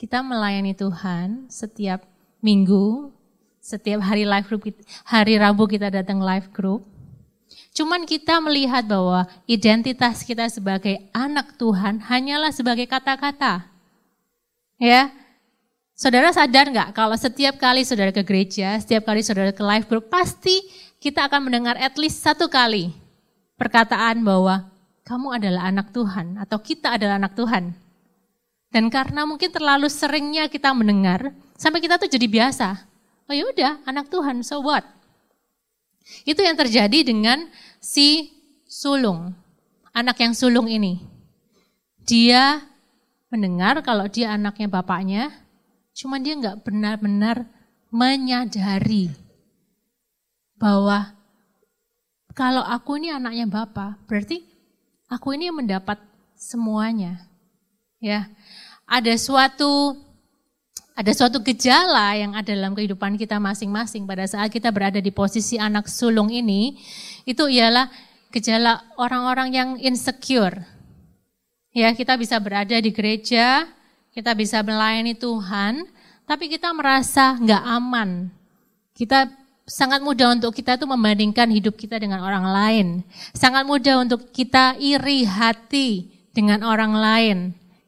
[0.00, 2.08] kita melayani Tuhan setiap
[2.40, 3.12] minggu,
[3.60, 4.72] setiap hari live group,
[5.04, 6.88] hari Rabu kita datang live group.
[7.76, 13.68] Cuman kita melihat bahwa identitas kita sebagai anak Tuhan hanyalah sebagai kata-kata.
[14.80, 15.12] Ya,
[15.92, 20.08] Saudara sadar nggak kalau setiap kali saudara ke gereja, setiap kali saudara ke live group,
[20.08, 20.64] pasti
[20.96, 22.88] kita akan mendengar at least satu kali
[23.60, 24.64] perkataan bahwa
[25.04, 27.76] kamu adalah anak Tuhan atau kita adalah anak Tuhan.
[28.70, 32.86] Dan karena mungkin terlalu seringnya kita mendengar, sampai kita tuh jadi biasa.
[33.26, 34.86] Oh ya udah, anak Tuhan, so what?
[36.22, 37.50] Itu yang terjadi dengan
[37.82, 38.30] si
[38.70, 39.34] sulung,
[39.90, 41.02] anak yang sulung ini.
[42.06, 42.62] Dia
[43.30, 45.30] mendengar kalau dia anaknya bapaknya,
[46.00, 47.44] Cuma dia nggak benar-benar
[47.92, 49.12] menyadari
[50.56, 51.12] bahwa
[52.32, 54.40] kalau aku ini anaknya Bapak, berarti
[55.12, 56.00] aku ini mendapat
[56.32, 57.28] semuanya.
[58.00, 58.32] Ya.
[58.88, 59.94] Ada suatu
[61.00, 65.56] ada suatu gejala yang ada dalam kehidupan kita masing-masing pada saat kita berada di posisi
[65.56, 66.76] anak sulung ini,
[67.24, 67.88] itu ialah
[68.28, 70.60] gejala orang-orang yang insecure.
[71.72, 73.64] Ya, kita bisa berada di gereja,
[74.12, 75.88] kita bisa melayani Tuhan,
[76.28, 78.28] tapi kita merasa nggak aman.
[78.92, 79.30] Kita
[79.64, 82.86] sangat mudah untuk kita tuh membandingkan hidup kita dengan orang lain.
[83.32, 87.38] Sangat mudah untuk kita iri hati dengan orang lain.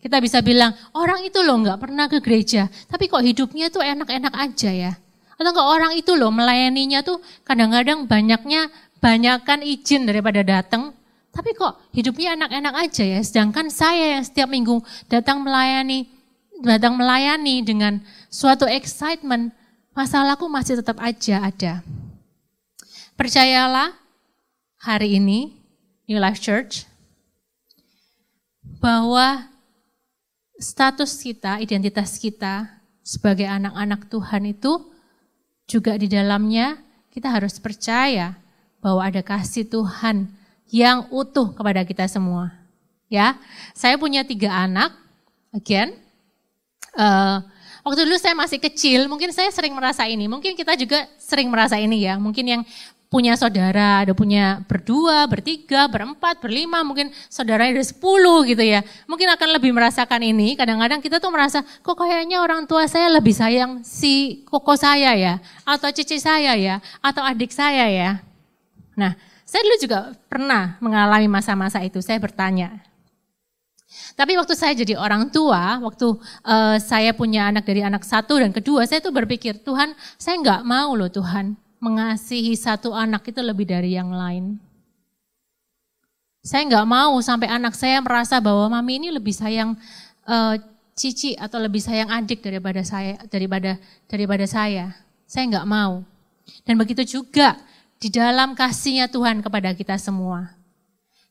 [0.03, 4.35] Kita bisa bilang, orang itu loh nggak pernah ke gereja, tapi kok hidupnya tuh enak-enak
[4.35, 4.93] aja ya.
[5.38, 8.67] Atau enggak orang itu loh melayaninya tuh kadang-kadang banyaknya
[8.99, 10.91] banyakkan izin daripada datang,
[11.31, 13.21] tapi kok hidupnya enak-enak aja ya.
[13.23, 16.11] Sedangkan saya yang setiap minggu datang melayani,
[16.67, 19.55] datang melayani dengan suatu excitement,
[19.95, 21.79] masalahku masih tetap aja ada.
[23.15, 23.95] Percayalah
[24.83, 25.62] hari ini
[26.11, 26.91] New Life Church
[28.83, 29.52] bahwa
[30.62, 32.70] status kita, identitas kita
[33.03, 34.87] sebagai anak-anak Tuhan itu
[35.66, 36.79] juga di dalamnya
[37.11, 38.38] kita harus percaya
[38.79, 40.31] bahwa ada kasih Tuhan
[40.70, 42.55] yang utuh kepada kita semua.
[43.11, 43.37] Ya,
[43.77, 44.94] saya punya tiga anak.
[45.53, 45.92] Again,
[46.96, 47.44] uh,
[47.85, 50.25] waktu dulu saya masih kecil, mungkin saya sering merasa ini.
[50.25, 52.16] Mungkin kita juga sering merasa ini ya.
[52.16, 52.62] Mungkin yang
[53.12, 58.81] punya saudara, ada punya berdua, bertiga, berempat, berlima, mungkin saudaranya ada sepuluh gitu ya.
[59.05, 60.57] Mungkin akan lebih merasakan ini.
[60.57, 65.44] Kadang-kadang kita tuh merasa, kok kayaknya orang tua saya lebih sayang si koko saya ya,
[65.68, 68.25] atau cici saya ya, atau adik saya ya.
[68.96, 69.12] Nah,
[69.44, 72.81] saya dulu juga pernah mengalami masa-masa itu, saya bertanya.
[74.16, 76.16] Tapi waktu saya jadi orang tua, waktu
[76.48, 80.64] uh, saya punya anak dari anak satu dan kedua, saya tuh berpikir, Tuhan saya nggak
[80.64, 84.62] mau loh Tuhan mengasihi satu anak itu lebih dari yang lain.
[86.47, 89.75] Saya nggak mau sampai anak saya merasa bahwa mami ini lebih sayang
[90.27, 90.55] uh,
[90.95, 94.95] cici atau lebih sayang adik daripada saya daripada daripada saya.
[95.27, 96.07] Saya nggak mau.
[96.62, 97.59] Dan begitu juga
[97.99, 100.55] di dalam kasihnya Tuhan kepada kita semua.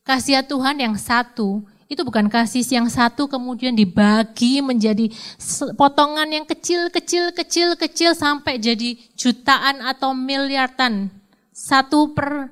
[0.04, 5.12] Kasih Tuhan yang satu Itu bukan kasih yang satu kemudian dibagi menjadi
[5.76, 11.12] potongan yang kecil, kecil, kecil, kecil sampai jadi jutaan atau miliaran.
[11.52, 12.48] Satu per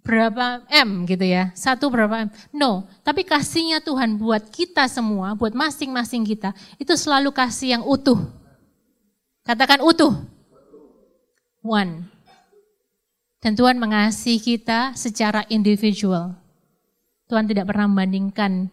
[0.00, 2.28] berapa M gitu ya, satu berapa M.
[2.48, 8.24] No, tapi kasihnya Tuhan buat kita semua, buat masing-masing kita, itu selalu kasih yang utuh.
[9.44, 10.16] Katakan utuh.
[11.60, 12.08] One.
[13.42, 16.45] Dan Tuhan mengasihi kita secara individual.
[17.26, 18.70] Tuhan tidak pernah membandingkan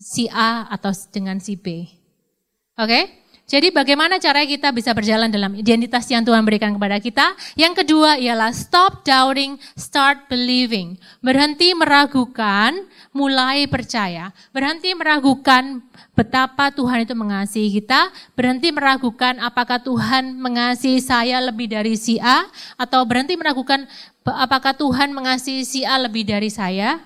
[0.00, 1.84] si A atau dengan si B.
[2.78, 2.88] Oke?
[2.88, 3.04] Okay?
[3.48, 7.32] Jadi bagaimana caranya kita bisa berjalan dalam identitas yang Tuhan berikan kepada kita?
[7.56, 11.00] Yang kedua ialah stop doubting, start believing.
[11.24, 12.76] Berhenti meragukan,
[13.16, 14.36] mulai percaya.
[14.52, 15.80] Berhenti meragukan
[16.12, 18.12] betapa Tuhan itu mengasihi kita.
[18.36, 22.52] Berhenti meragukan apakah Tuhan mengasihi saya lebih dari si A.
[22.76, 23.88] Atau berhenti meragukan
[24.28, 27.00] apakah Tuhan mengasihi si A lebih dari saya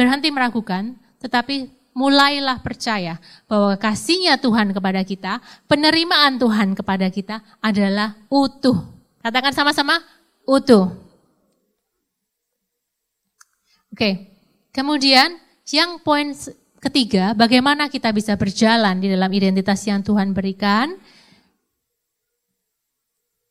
[0.00, 8.16] berhenti meragukan, tetapi mulailah percaya bahwa kasihnya Tuhan kepada kita, penerimaan Tuhan kepada kita adalah
[8.32, 8.80] utuh.
[9.20, 10.00] Katakan sama-sama,
[10.48, 10.88] utuh.
[13.92, 14.32] Oke,
[14.72, 15.36] kemudian
[15.68, 16.32] yang poin
[16.80, 20.96] ketiga, bagaimana kita bisa berjalan di dalam identitas yang Tuhan berikan.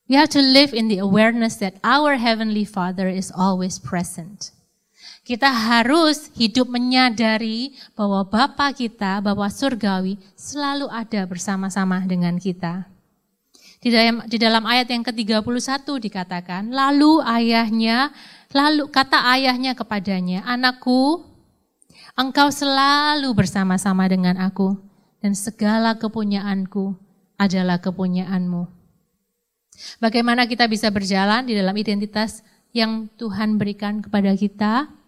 [0.09, 4.49] We have to live in the awareness that our Heavenly Father is always present.
[5.29, 12.89] Kita harus hidup menyadari bahwa Bapa kita, Bapa Surgawi, selalu ada bersama-sama dengan kita.
[13.77, 18.09] Di dalam, di dalam ayat yang ke-31 dikatakan, lalu ayahnya,
[18.57, 21.21] lalu kata ayahnya kepadanya, anakku,
[22.17, 24.81] engkau selalu bersama-sama dengan aku,
[25.21, 26.97] dan segala kepunyaanku
[27.37, 28.65] adalah kepunyaanmu.
[30.01, 32.41] Bagaimana kita bisa berjalan di dalam identitas
[32.73, 34.98] yang Tuhan berikan kepada kita?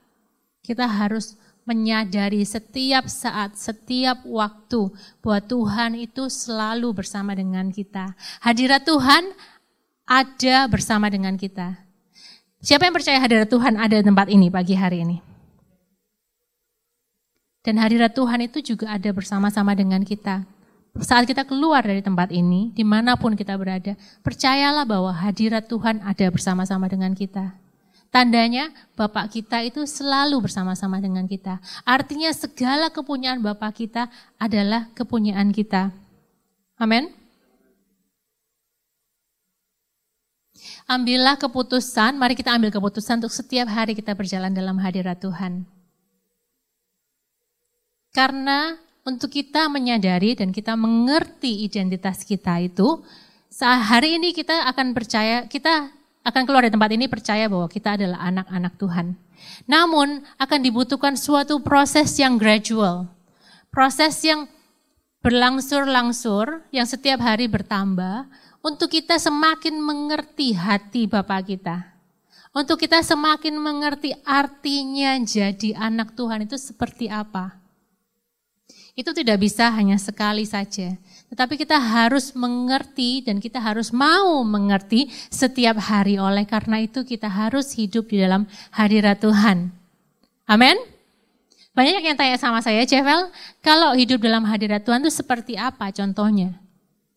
[0.62, 4.90] Kita harus menyadari setiap saat, setiap waktu
[5.22, 8.18] bahwa Tuhan itu selalu bersama dengan kita.
[8.42, 9.30] Hadirat Tuhan
[10.10, 11.78] ada bersama dengan kita.
[12.62, 15.18] Siapa yang percaya hadirat Tuhan ada di tempat ini pagi hari ini?
[17.62, 20.46] Dan hadirat Tuhan itu juga ada bersama-sama dengan kita.
[20.98, 23.94] Saat kita keluar dari tempat ini, di mana pun kita berada,
[24.26, 27.61] percayalah bahwa hadirat Tuhan ada bersama-sama dengan kita.
[28.12, 31.64] Tandanya Bapak kita itu selalu bersama-sama dengan kita.
[31.88, 35.96] Artinya segala kepunyaan Bapak kita adalah kepunyaan kita.
[36.76, 37.08] Amin.
[40.92, 45.64] Ambillah keputusan, mari kita ambil keputusan untuk setiap hari kita berjalan dalam hadirat Tuhan.
[48.12, 48.76] Karena
[49.08, 53.00] untuk kita menyadari dan kita mengerti identitas kita itu,
[53.48, 57.98] saat hari ini kita akan percaya, kita akan keluar dari tempat ini percaya bahwa kita
[57.98, 59.08] adalah anak-anak Tuhan.
[59.66, 63.10] Namun akan dibutuhkan suatu proses yang gradual.
[63.74, 64.46] Proses yang
[65.22, 68.30] berlangsur-langsur, yang setiap hari bertambah,
[68.62, 71.78] untuk kita semakin mengerti hati Bapak kita.
[72.52, 77.61] Untuk kita semakin mengerti artinya jadi anak Tuhan itu seperti apa.
[78.92, 81.00] Itu tidak bisa hanya sekali saja.
[81.32, 86.20] Tetapi kita harus mengerti dan kita harus mau mengerti setiap hari.
[86.20, 88.44] Oleh karena itu kita harus hidup di dalam
[88.76, 89.72] hadirat Tuhan.
[90.44, 90.76] Amin.
[91.72, 93.32] Banyak yang tanya sama saya, Cevel,
[93.64, 96.60] kalau hidup dalam hadirat Tuhan itu seperti apa contohnya?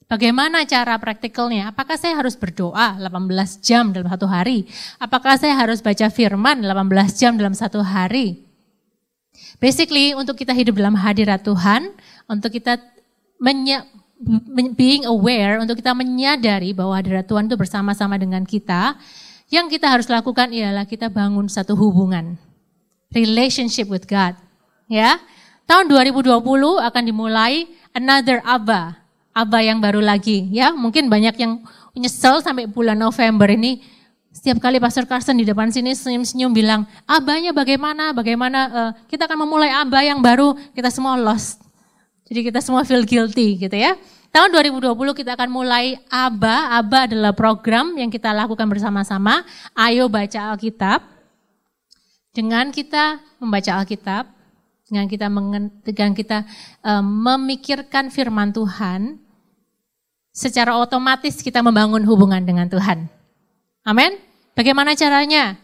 [0.06, 1.74] Bagaimana cara praktikalnya?
[1.74, 4.70] Apakah saya harus berdoa 18 jam dalam satu hari?
[5.02, 8.43] Apakah saya harus baca firman 18 jam dalam satu hari?
[9.62, 11.94] Basically untuk kita hidup dalam hadirat Tuhan,
[12.26, 12.78] untuk kita
[14.74, 18.96] being aware, untuk kita menyadari bahwa hadirat Tuhan itu bersama-sama dengan kita,
[19.52, 22.34] yang kita harus lakukan ialah kita bangun satu hubungan,
[23.12, 24.34] relationship with God.
[24.90, 25.16] Ya,
[25.64, 26.28] tahun 2020
[26.80, 29.00] akan dimulai another Abba,
[29.32, 30.48] Abba yang baru lagi.
[30.52, 31.64] Ya, mungkin banyak yang
[31.94, 33.80] nyesel sampai bulan November ini.
[34.34, 39.46] Setiap kali Pastor Carson di depan sini senyum-senyum bilang, abahnya bagaimana, bagaimana, uh, kita akan
[39.46, 41.62] memulai abah yang baru, kita semua lost.
[42.26, 43.94] Jadi kita semua feel guilty gitu ya.
[44.34, 46.82] Tahun 2020 kita akan mulai ABA.
[46.82, 49.46] ABA adalah program yang kita lakukan bersama-sama.
[49.70, 51.06] Ayo baca Alkitab.
[52.34, 54.26] Dengan kita membaca Alkitab,
[54.90, 55.30] dengan kita
[55.86, 56.42] dengan kita
[56.82, 59.22] um, memikirkan firman Tuhan,
[60.34, 63.06] secara otomatis kita membangun hubungan dengan Tuhan.
[63.86, 64.23] Amin.
[64.54, 65.58] Bagaimana caranya?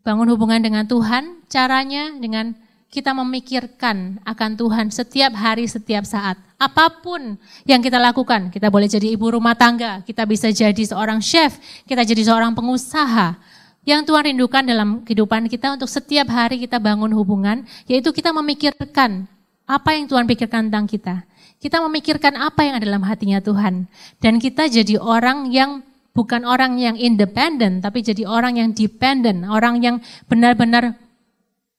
[0.00, 2.56] Bangun hubungan dengan Tuhan, caranya dengan
[2.90, 6.40] kita memikirkan akan Tuhan setiap hari, setiap saat.
[6.56, 7.36] Apa pun
[7.68, 12.02] yang kita lakukan, kita boleh jadi ibu rumah tangga, kita bisa jadi seorang chef, kita
[12.02, 13.38] jadi seorang pengusaha.
[13.80, 19.24] yang Tuhan rindukan dalam kehidupan kita untuk setiap hari kita bangun hubungan, yaitu kita memikirkan
[19.64, 21.24] apa yang Tuhan pikirkan tentang kita.
[21.56, 23.88] Kita memikirkan apa yang ada dalam hatinya Tuhan.
[24.20, 25.80] Dan kita jadi orang yang
[26.12, 29.96] bukan orang yang independen, tapi jadi orang yang dependent, orang yang
[30.26, 30.98] benar-benar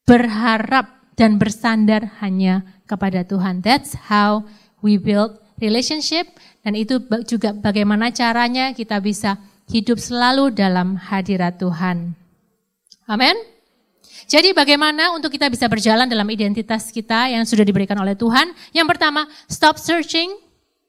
[0.08, 3.62] berharap dan bersandar hanya kepada Tuhan.
[3.62, 4.44] That's how
[4.82, 6.26] we build relationship
[6.66, 6.98] dan itu
[7.30, 9.38] juga bagaimana caranya kita bisa
[9.70, 12.18] hidup selalu dalam hadirat Tuhan.
[13.08, 13.38] Amin.
[14.30, 18.54] Jadi bagaimana untuk kita bisa berjalan dalam identitas kita yang sudah diberikan oleh Tuhan?
[18.72, 20.32] Yang pertama, stop searching,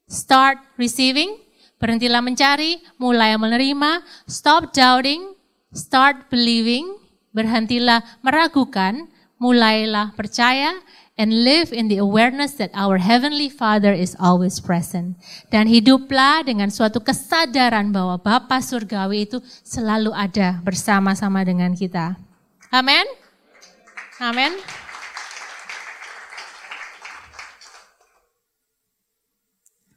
[0.06, 1.40] start receiving.
[1.82, 5.34] Berhentilah mencari, mulai menerima, stop doubting,
[5.74, 6.86] start believing.
[7.34, 9.10] Berhentilah meragukan,
[9.42, 10.78] mulailah percaya
[11.18, 15.18] and live in the awareness that our heavenly Father is always present.
[15.50, 22.14] Dan hiduplah dengan suatu kesadaran bahwa Bapa surgawi itu selalu ada bersama-sama dengan kita.
[22.70, 23.04] Amin.
[24.22, 24.54] Amin.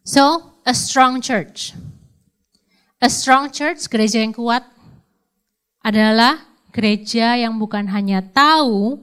[0.01, 1.77] So, a strong church.
[2.97, 4.65] A strong church, gereja yang kuat
[5.85, 6.41] adalah
[6.73, 8.97] gereja yang bukan hanya tahu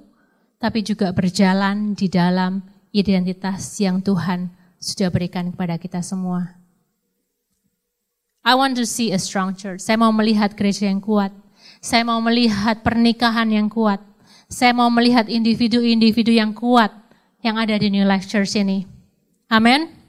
[0.59, 4.51] tapi juga berjalan di dalam identitas yang Tuhan
[4.83, 6.59] sudah berikan kepada kita semua.
[8.43, 9.87] I want to see a strong church.
[9.87, 11.31] Saya mau melihat gereja yang kuat.
[11.79, 14.03] Saya mau melihat pernikahan yang kuat.
[14.51, 16.91] Saya mau melihat individu-individu yang kuat
[17.47, 18.83] yang ada di New Life Church ini.
[19.47, 20.02] Amin.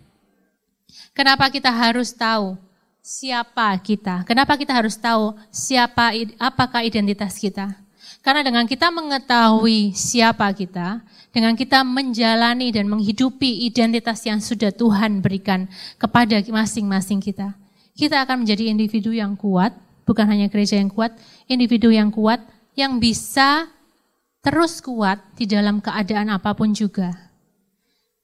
[1.14, 2.58] Kenapa kita harus tahu
[2.98, 4.26] siapa kita?
[4.26, 6.10] Kenapa kita harus tahu siapa
[6.42, 7.70] apakah identitas kita?
[8.26, 15.22] Karena dengan kita mengetahui siapa kita, dengan kita menjalani dan menghidupi identitas yang sudah Tuhan
[15.22, 15.70] berikan
[16.02, 17.54] kepada masing-masing kita,
[17.94, 19.76] kita akan menjadi individu yang kuat,
[20.10, 21.14] bukan hanya gereja yang kuat,
[21.46, 22.42] individu yang kuat
[22.74, 23.70] yang bisa
[24.42, 27.14] terus kuat di dalam keadaan apa pun juga.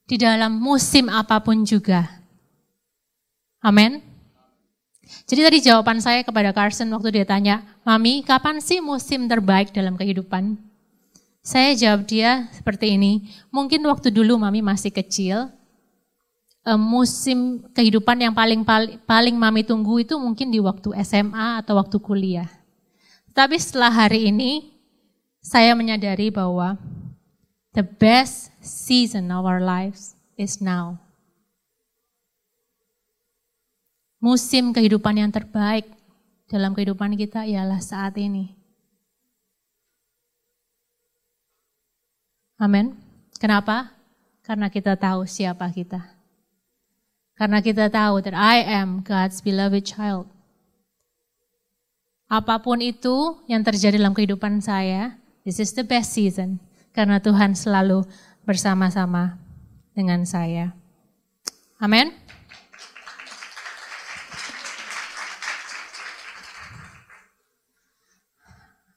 [0.10, 2.19] Di dalam musim apa pun juga.
[3.60, 4.00] Amin.
[5.28, 9.98] Jadi tadi jawaban saya kepada Carson waktu dia tanya, Mami, kapan sih musim terbaik dalam
[9.98, 10.56] kehidupan?
[11.42, 15.50] Saya jawab dia seperti ini, mungkin waktu dulu Mami masih kecil,
[16.78, 21.98] musim kehidupan yang paling, paling paling Mami tunggu itu mungkin di waktu SMA atau waktu
[21.98, 22.50] kuliah.
[23.34, 24.70] Tapi setelah hari ini,
[25.42, 26.78] saya menyadari bahwa
[27.74, 31.02] the best season of our lives is now.
[34.20, 35.88] Musim kehidupan yang terbaik
[36.52, 38.54] dalam kehidupan kita ialah saat ini.
[42.60, 43.00] Amin.
[43.40, 43.96] Kenapa?
[44.44, 46.04] Karena kita tahu siapa kita.
[47.40, 50.28] Karena kita tahu that I am God's beloved child.
[52.28, 55.16] Apa pun itu yang terjadi dalam kehidupan saya,
[55.48, 56.60] this is the best season.
[56.92, 58.04] Karena Tuhan selalu
[58.44, 59.40] bersama-sama
[59.96, 60.76] dengan saya.
[61.80, 62.29] Amin.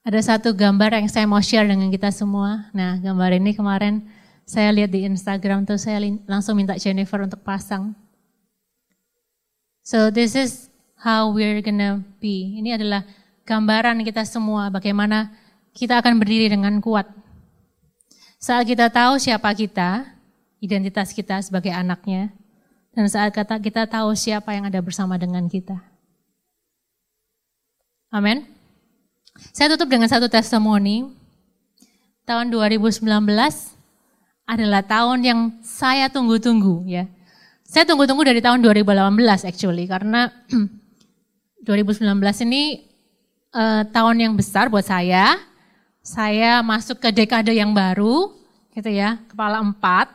[0.03, 2.66] Ada satu gambar yang saya mau share dengan kita semua.
[2.74, 4.03] Nah, gambar ini kemarin
[4.42, 7.94] saya lihat di Instagram tuh saya langsung minta Jennifer untuk pasang.
[9.86, 10.66] So this is
[10.98, 12.59] how we're gonna be.
[12.59, 13.07] Ini adalah
[13.46, 15.30] gambaran kita semua bagaimana
[15.70, 17.07] kita akan berdiri dengan kuat.
[18.42, 20.03] Saat kita tahu siapa kita,
[20.59, 22.34] identitas kita sebagai anaknya,
[22.90, 25.78] dan saat kita tahu siapa yang ada bersama dengan kita.
[28.11, 28.62] Amin.
[29.51, 31.11] Saya tutup dengan satu testimoni.
[32.22, 33.03] Tahun 2019
[34.47, 37.11] adalah tahun yang saya tunggu-tunggu ya.
[37.66, 40.30] Saya tunggu-tunggu dari tahun 2018 actually karena
[41.66, 42.07] 2019
[42.47, 42.86] ini
[43.51, 45.34] uh, tahun yang besar buat saya.
[46.03, 48.34] Saya masuk ke dekade yang baru
[48.74, 50.11] gitu ya, kepala empat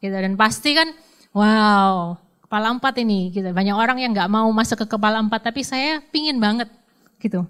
[0.00, 0.88] gitu dan pasti kan
[1.32, 3.48] wow kepala empat ini gitu.
[3.52, 6.68] Banyak orang yang nggak mau masuk ke kepala empat tapi saya pingin banget
[7.20, 7.44] gitu.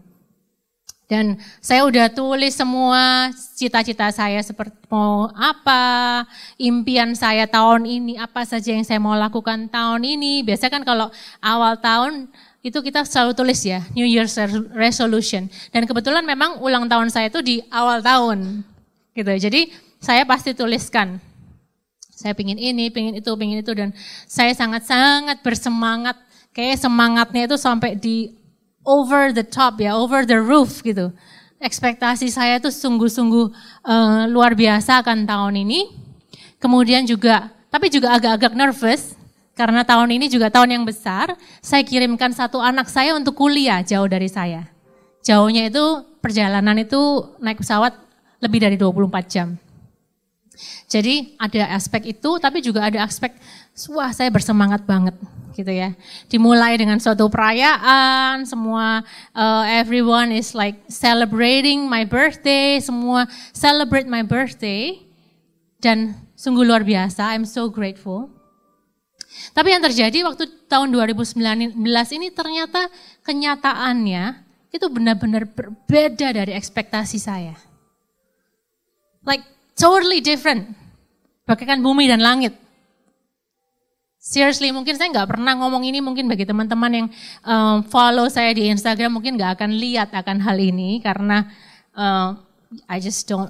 [1.11, 6.23] Dan saya udah tulis semua cita-cita saya seperti mau apa,
[6.55, 10.47] impian saya tahun ini, apa saja yang saya mau lakukan tahun ini.
[10.47, 11.11] Biasanya kan kalau
[11.43, 12.31] awal tahun
[12.63, 14.39] itu kita selalu tulis ya, New Year's
[14.71, 15.51] Resolution.
[15.75, 18.63] Dan kebetulan memang ulang tahun saya itu di awal tahun.
[19.11, 19.35] gitu.
[19.35, 21.19] Jadi saya pasti tuliskan.
[22.15, 23.75] Saya pingin ini, pingin itu, pingin itu.
[23.75, 23.91] Dan
[24.31, 26.15] saya sangat-sangat bersemangat.
[26.55, 28.39] Kayak semangatnya itu sampai di
[28.85, 31.12] over the top ya, over the roof gitu.
[31.61, 33.47] Ekspektasi saya itu sungguh-sungguh
[33.85, 35.93] uh, luar biasa kan tahun ini.
[36.57, 39.16] Kemudian juga, tapi juga agak-agak nervous
[39.53, 41.37] karena tahun ini juga tahun yang besar.
[41.61, 44.68] Saya kirimkan satu anak saya untuk kuliah jauh dari saya.
[45.20, 45.85] Jauhnya itu
[46.24, 47.93] perjalanan itu naik pesawat
[48.41, 49.61] lebih dari 24 jam.
[50.91, 53.31] Jadi ada aspek itu, tapi juga ada aspek,
[53.95, 55.15] wah saya bersemangat banget
[55.55, 55.95] gitu ya.
[56.27, 64.27] Dimulai dengan suatu perayaan, semua uh, everyone is like celebrating my birthday, semua celebrate my
[64.27, 64.99] birthday.
[65.81, 68.29] Dan sungguh luar biasa, I'm so grateful.
[69.55, 71.79] Tapi yang terjadi waktu tahun 2019
[72.19, 72.91] ini ternyata
[73.23, 77.55] kenyataannya itu benar-benar berbeda dari ekspektasi saya.
[79.23, 79.47] Like
[79.81, 80.76] totally different.
[81.49, 82.53] Bagaikan bumi dan langit.
[84.20, 87.07] Seriously, mungkin saya nggak pernah ngomong ini, mungkin bagi teman-teman yang
[87.41, 91.49] um, follow saya di Instagram mungkin nggak akan lihat akan hal ini karena
[91.97, 92.37] uh,
[92.85, 93.49] I just don't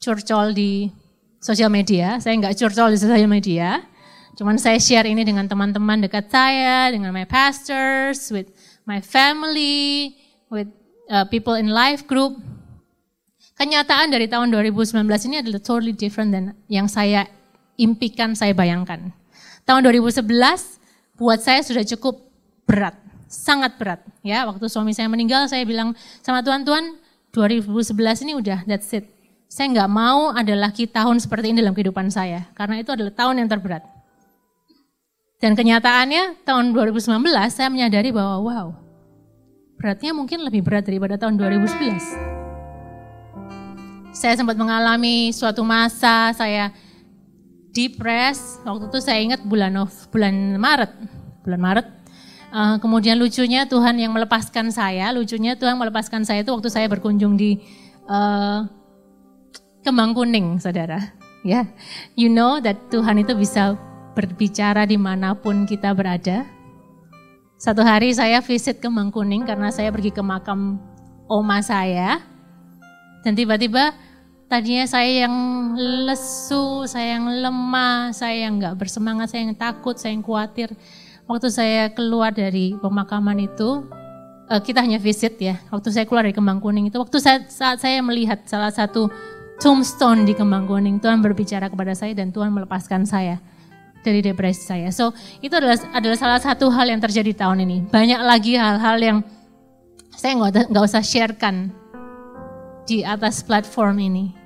[0.00, 0.88] curcol di
[1.36, 2.16] sosial media.
[2.16, 3.84] Saya nggak curcol di sosial media.
[4.34, 8.50] Cuman saya share ini dengan teman-teman dekat saya, dengan my pastors, with
[8.82, 10.16] my family,
[10.50, 10.66] with
[11.12, 12.40] uh, people in life group.
[13.54, 17.30] Kenyataan dari tahun 2019 ini adalah totally different than yang saya
[17.78, 19.14] impikan, saya bayangkan.
[19.62, 20.26] Tahun 2011
[21.14, 22.18] buat saya sudah cukup
[22.66, 22.98] berat,
[23.30, 24.02] sangat berat.
[24.26, 26.66] Ya, waktu suami saya meninggal, saya bilang sama Tuhan,
[27.30, 29.06] 2011 ini udah that's it.
[29.46, 33.38] Saya nggak mau ada lagi tahun seperti ini dalam kehidupan saya, karena itu adalah tahun
[33.38, 33.86] yang terberat.
[35.38, 37.06] Dan kenyataannya tahun 2019
[37.54, 38.66] saya menyadari bahwa wow,
[39.78, 42.33] beratnya mungkin lebih berat daripada tahun 2011
[44.14, 46.70] saya sempat mengalami suatu masa saya
[47.74, 48.62] depres.
[48.62, 50.92] Waktu itu saya ingat bulan of, bulan Maret,
[51.42, 51.86] bulan Maret.
[52.54, 57.34] Uh, kemudian lucunya Tuhan yang melepaskan saya, lucunya Tuhan melepaskan saya itu waktu saya berkunjung
[57.34, 57.58] di
[58.06, 58.62] uh,
[59.82, 61.02] Kembang Kuning, saudara.
[61.42, 61.64] Ya, yeah.
[62.14, 63.74] you know that Tuhan itu bisa
[64.14, 66.46] berbicara di mana pun kita berada.
[67.58, 70.78] Satu hari saya visit Kembang Kuning karena saya pergi ke makam
[71.26, 72.22] oma saya.
[73.26, 73.96] Dan tiba-tiba
[74.54, 75.34] tadinya saya yang
[76.06, 80.70] lesu, saya yang lemah, saya yang nggak bersemangat, saya yang takut, saya yang khawatir.
[81.26, 83.82] Waktu saya keluar dari pemakaman itu,
[84.46, 85.58] uh, kita hanya visit ya.
[85.74, 89.10] Waktu saya keluar dari Kembang Kuning itu, waktu saya, saat saya melihat salah satu
[89.58, 93.42] tombstone di Kembang Kuning, Tuhan berbicara kepada saya dan Tuhan melepaskan saya
[94.06, 94.94] dari depresi saya.
[94.94, 95.10] So
[95.42, 97.90] itu adalah adalah salah satu hal yang terjadi tahun ini.
[97.90, 99.18] Banyak lagi hal-hal yang
[100.14, 101.74] saya nggak usah sharekan
[102.86, 104.43] di atas platform ini.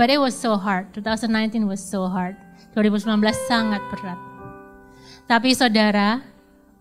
[0.00, 0.96] But it was so hard.
[0.96, 2.32] 2019 was so hard.
[2.72, 3.04] 2019
[3.44, 4.16] sangat berat.
[5.28, 6.24] Tapi saudara,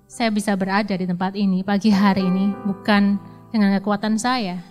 [0.08, 3.20] saya bisa berada di tempat ini pagi hari ini bukan
[3.52, 4.64] dengan kekuatan saya.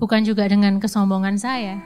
[0.00, 1.76] Bukan juga dengan kesombongan saya.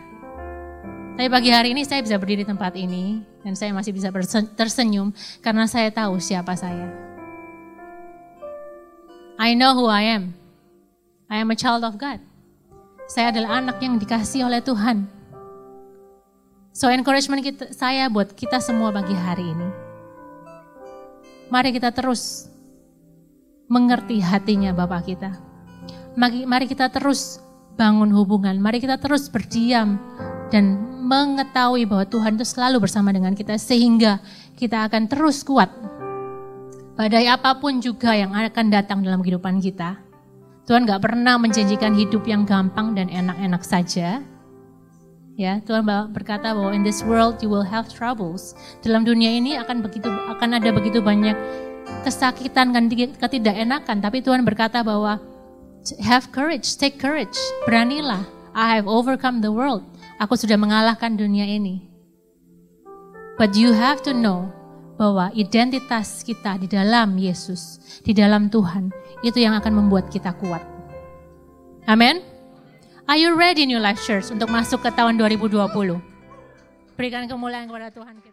[1.18, 4.14] Tapi pagi hari ini saya bisa berdiri di tempat ini dan saya masih bisa
[4.54, 5.10] tersenyum
[5.42, 6.86] karena saya tahu siapa saya.
[9.42, 10.38] I know who I am.
[11.26, 12.22] I am a child of God.
[13.12, 15.04] Saya adalah anak yang dikasih oleh Tuhan.
[16.72, 19.68] So encouragement kita, saya buat kita semua pagi hari ini.
[21.52, 22.48] Mari kita terus
[23.68, 25.28] mengerti hatinya Bapak kita.
[26.16, 27.36] Mari, mari kita terus
[27.76, 28.56] bangun hubungan.
[28.56, 30.00] Mari kita terus berdiam
[30.48, 34.24] dan mengetahui bahwa Tuhan itu selalu bersama dengan kita sehingga
[34.56, 35.68] kita akan terus kuat.
[36.96, 40.00] Badai apa pun juga yang akan datang dalam kehidupan kita
[40.72, 44.24] Tuhan gak pernah menjanjikan hidup yang gampang dan enak-enak saja.
[45.36, 48.56] Ya, Tuhan berkata bahwa in this world you will have troubles.
[48.80, 51.36] Dalam dunia ini akan begitu akan ada begitu banyak
[52.08, 55.20] kesakitan dan ketidakenakan, tapi Tuhan berkata bahwa
[56.00, 57.36] have courage, take courage,
[57.68, 58.24] beranilah.
[58.56, 59.84] I have overcome the world.
[60.24, 61.84] Aku sudah mengalahkan dunia ini.
[63.36, 64.48] But you have to know
[64.96, 68.92] bahwa identitas kita di dalam Yesus, di dalam Tuhan,
[69.24, 70.62] itu yang akan membuat kita kuat.
[71.88, 72.22] Amin.
[73.10, 75.68] Are you ready New Life Church untuk masuk ke tahun 2020?
[76.94, 78.31] Berikan kemuliaan kepada Tuhan kita.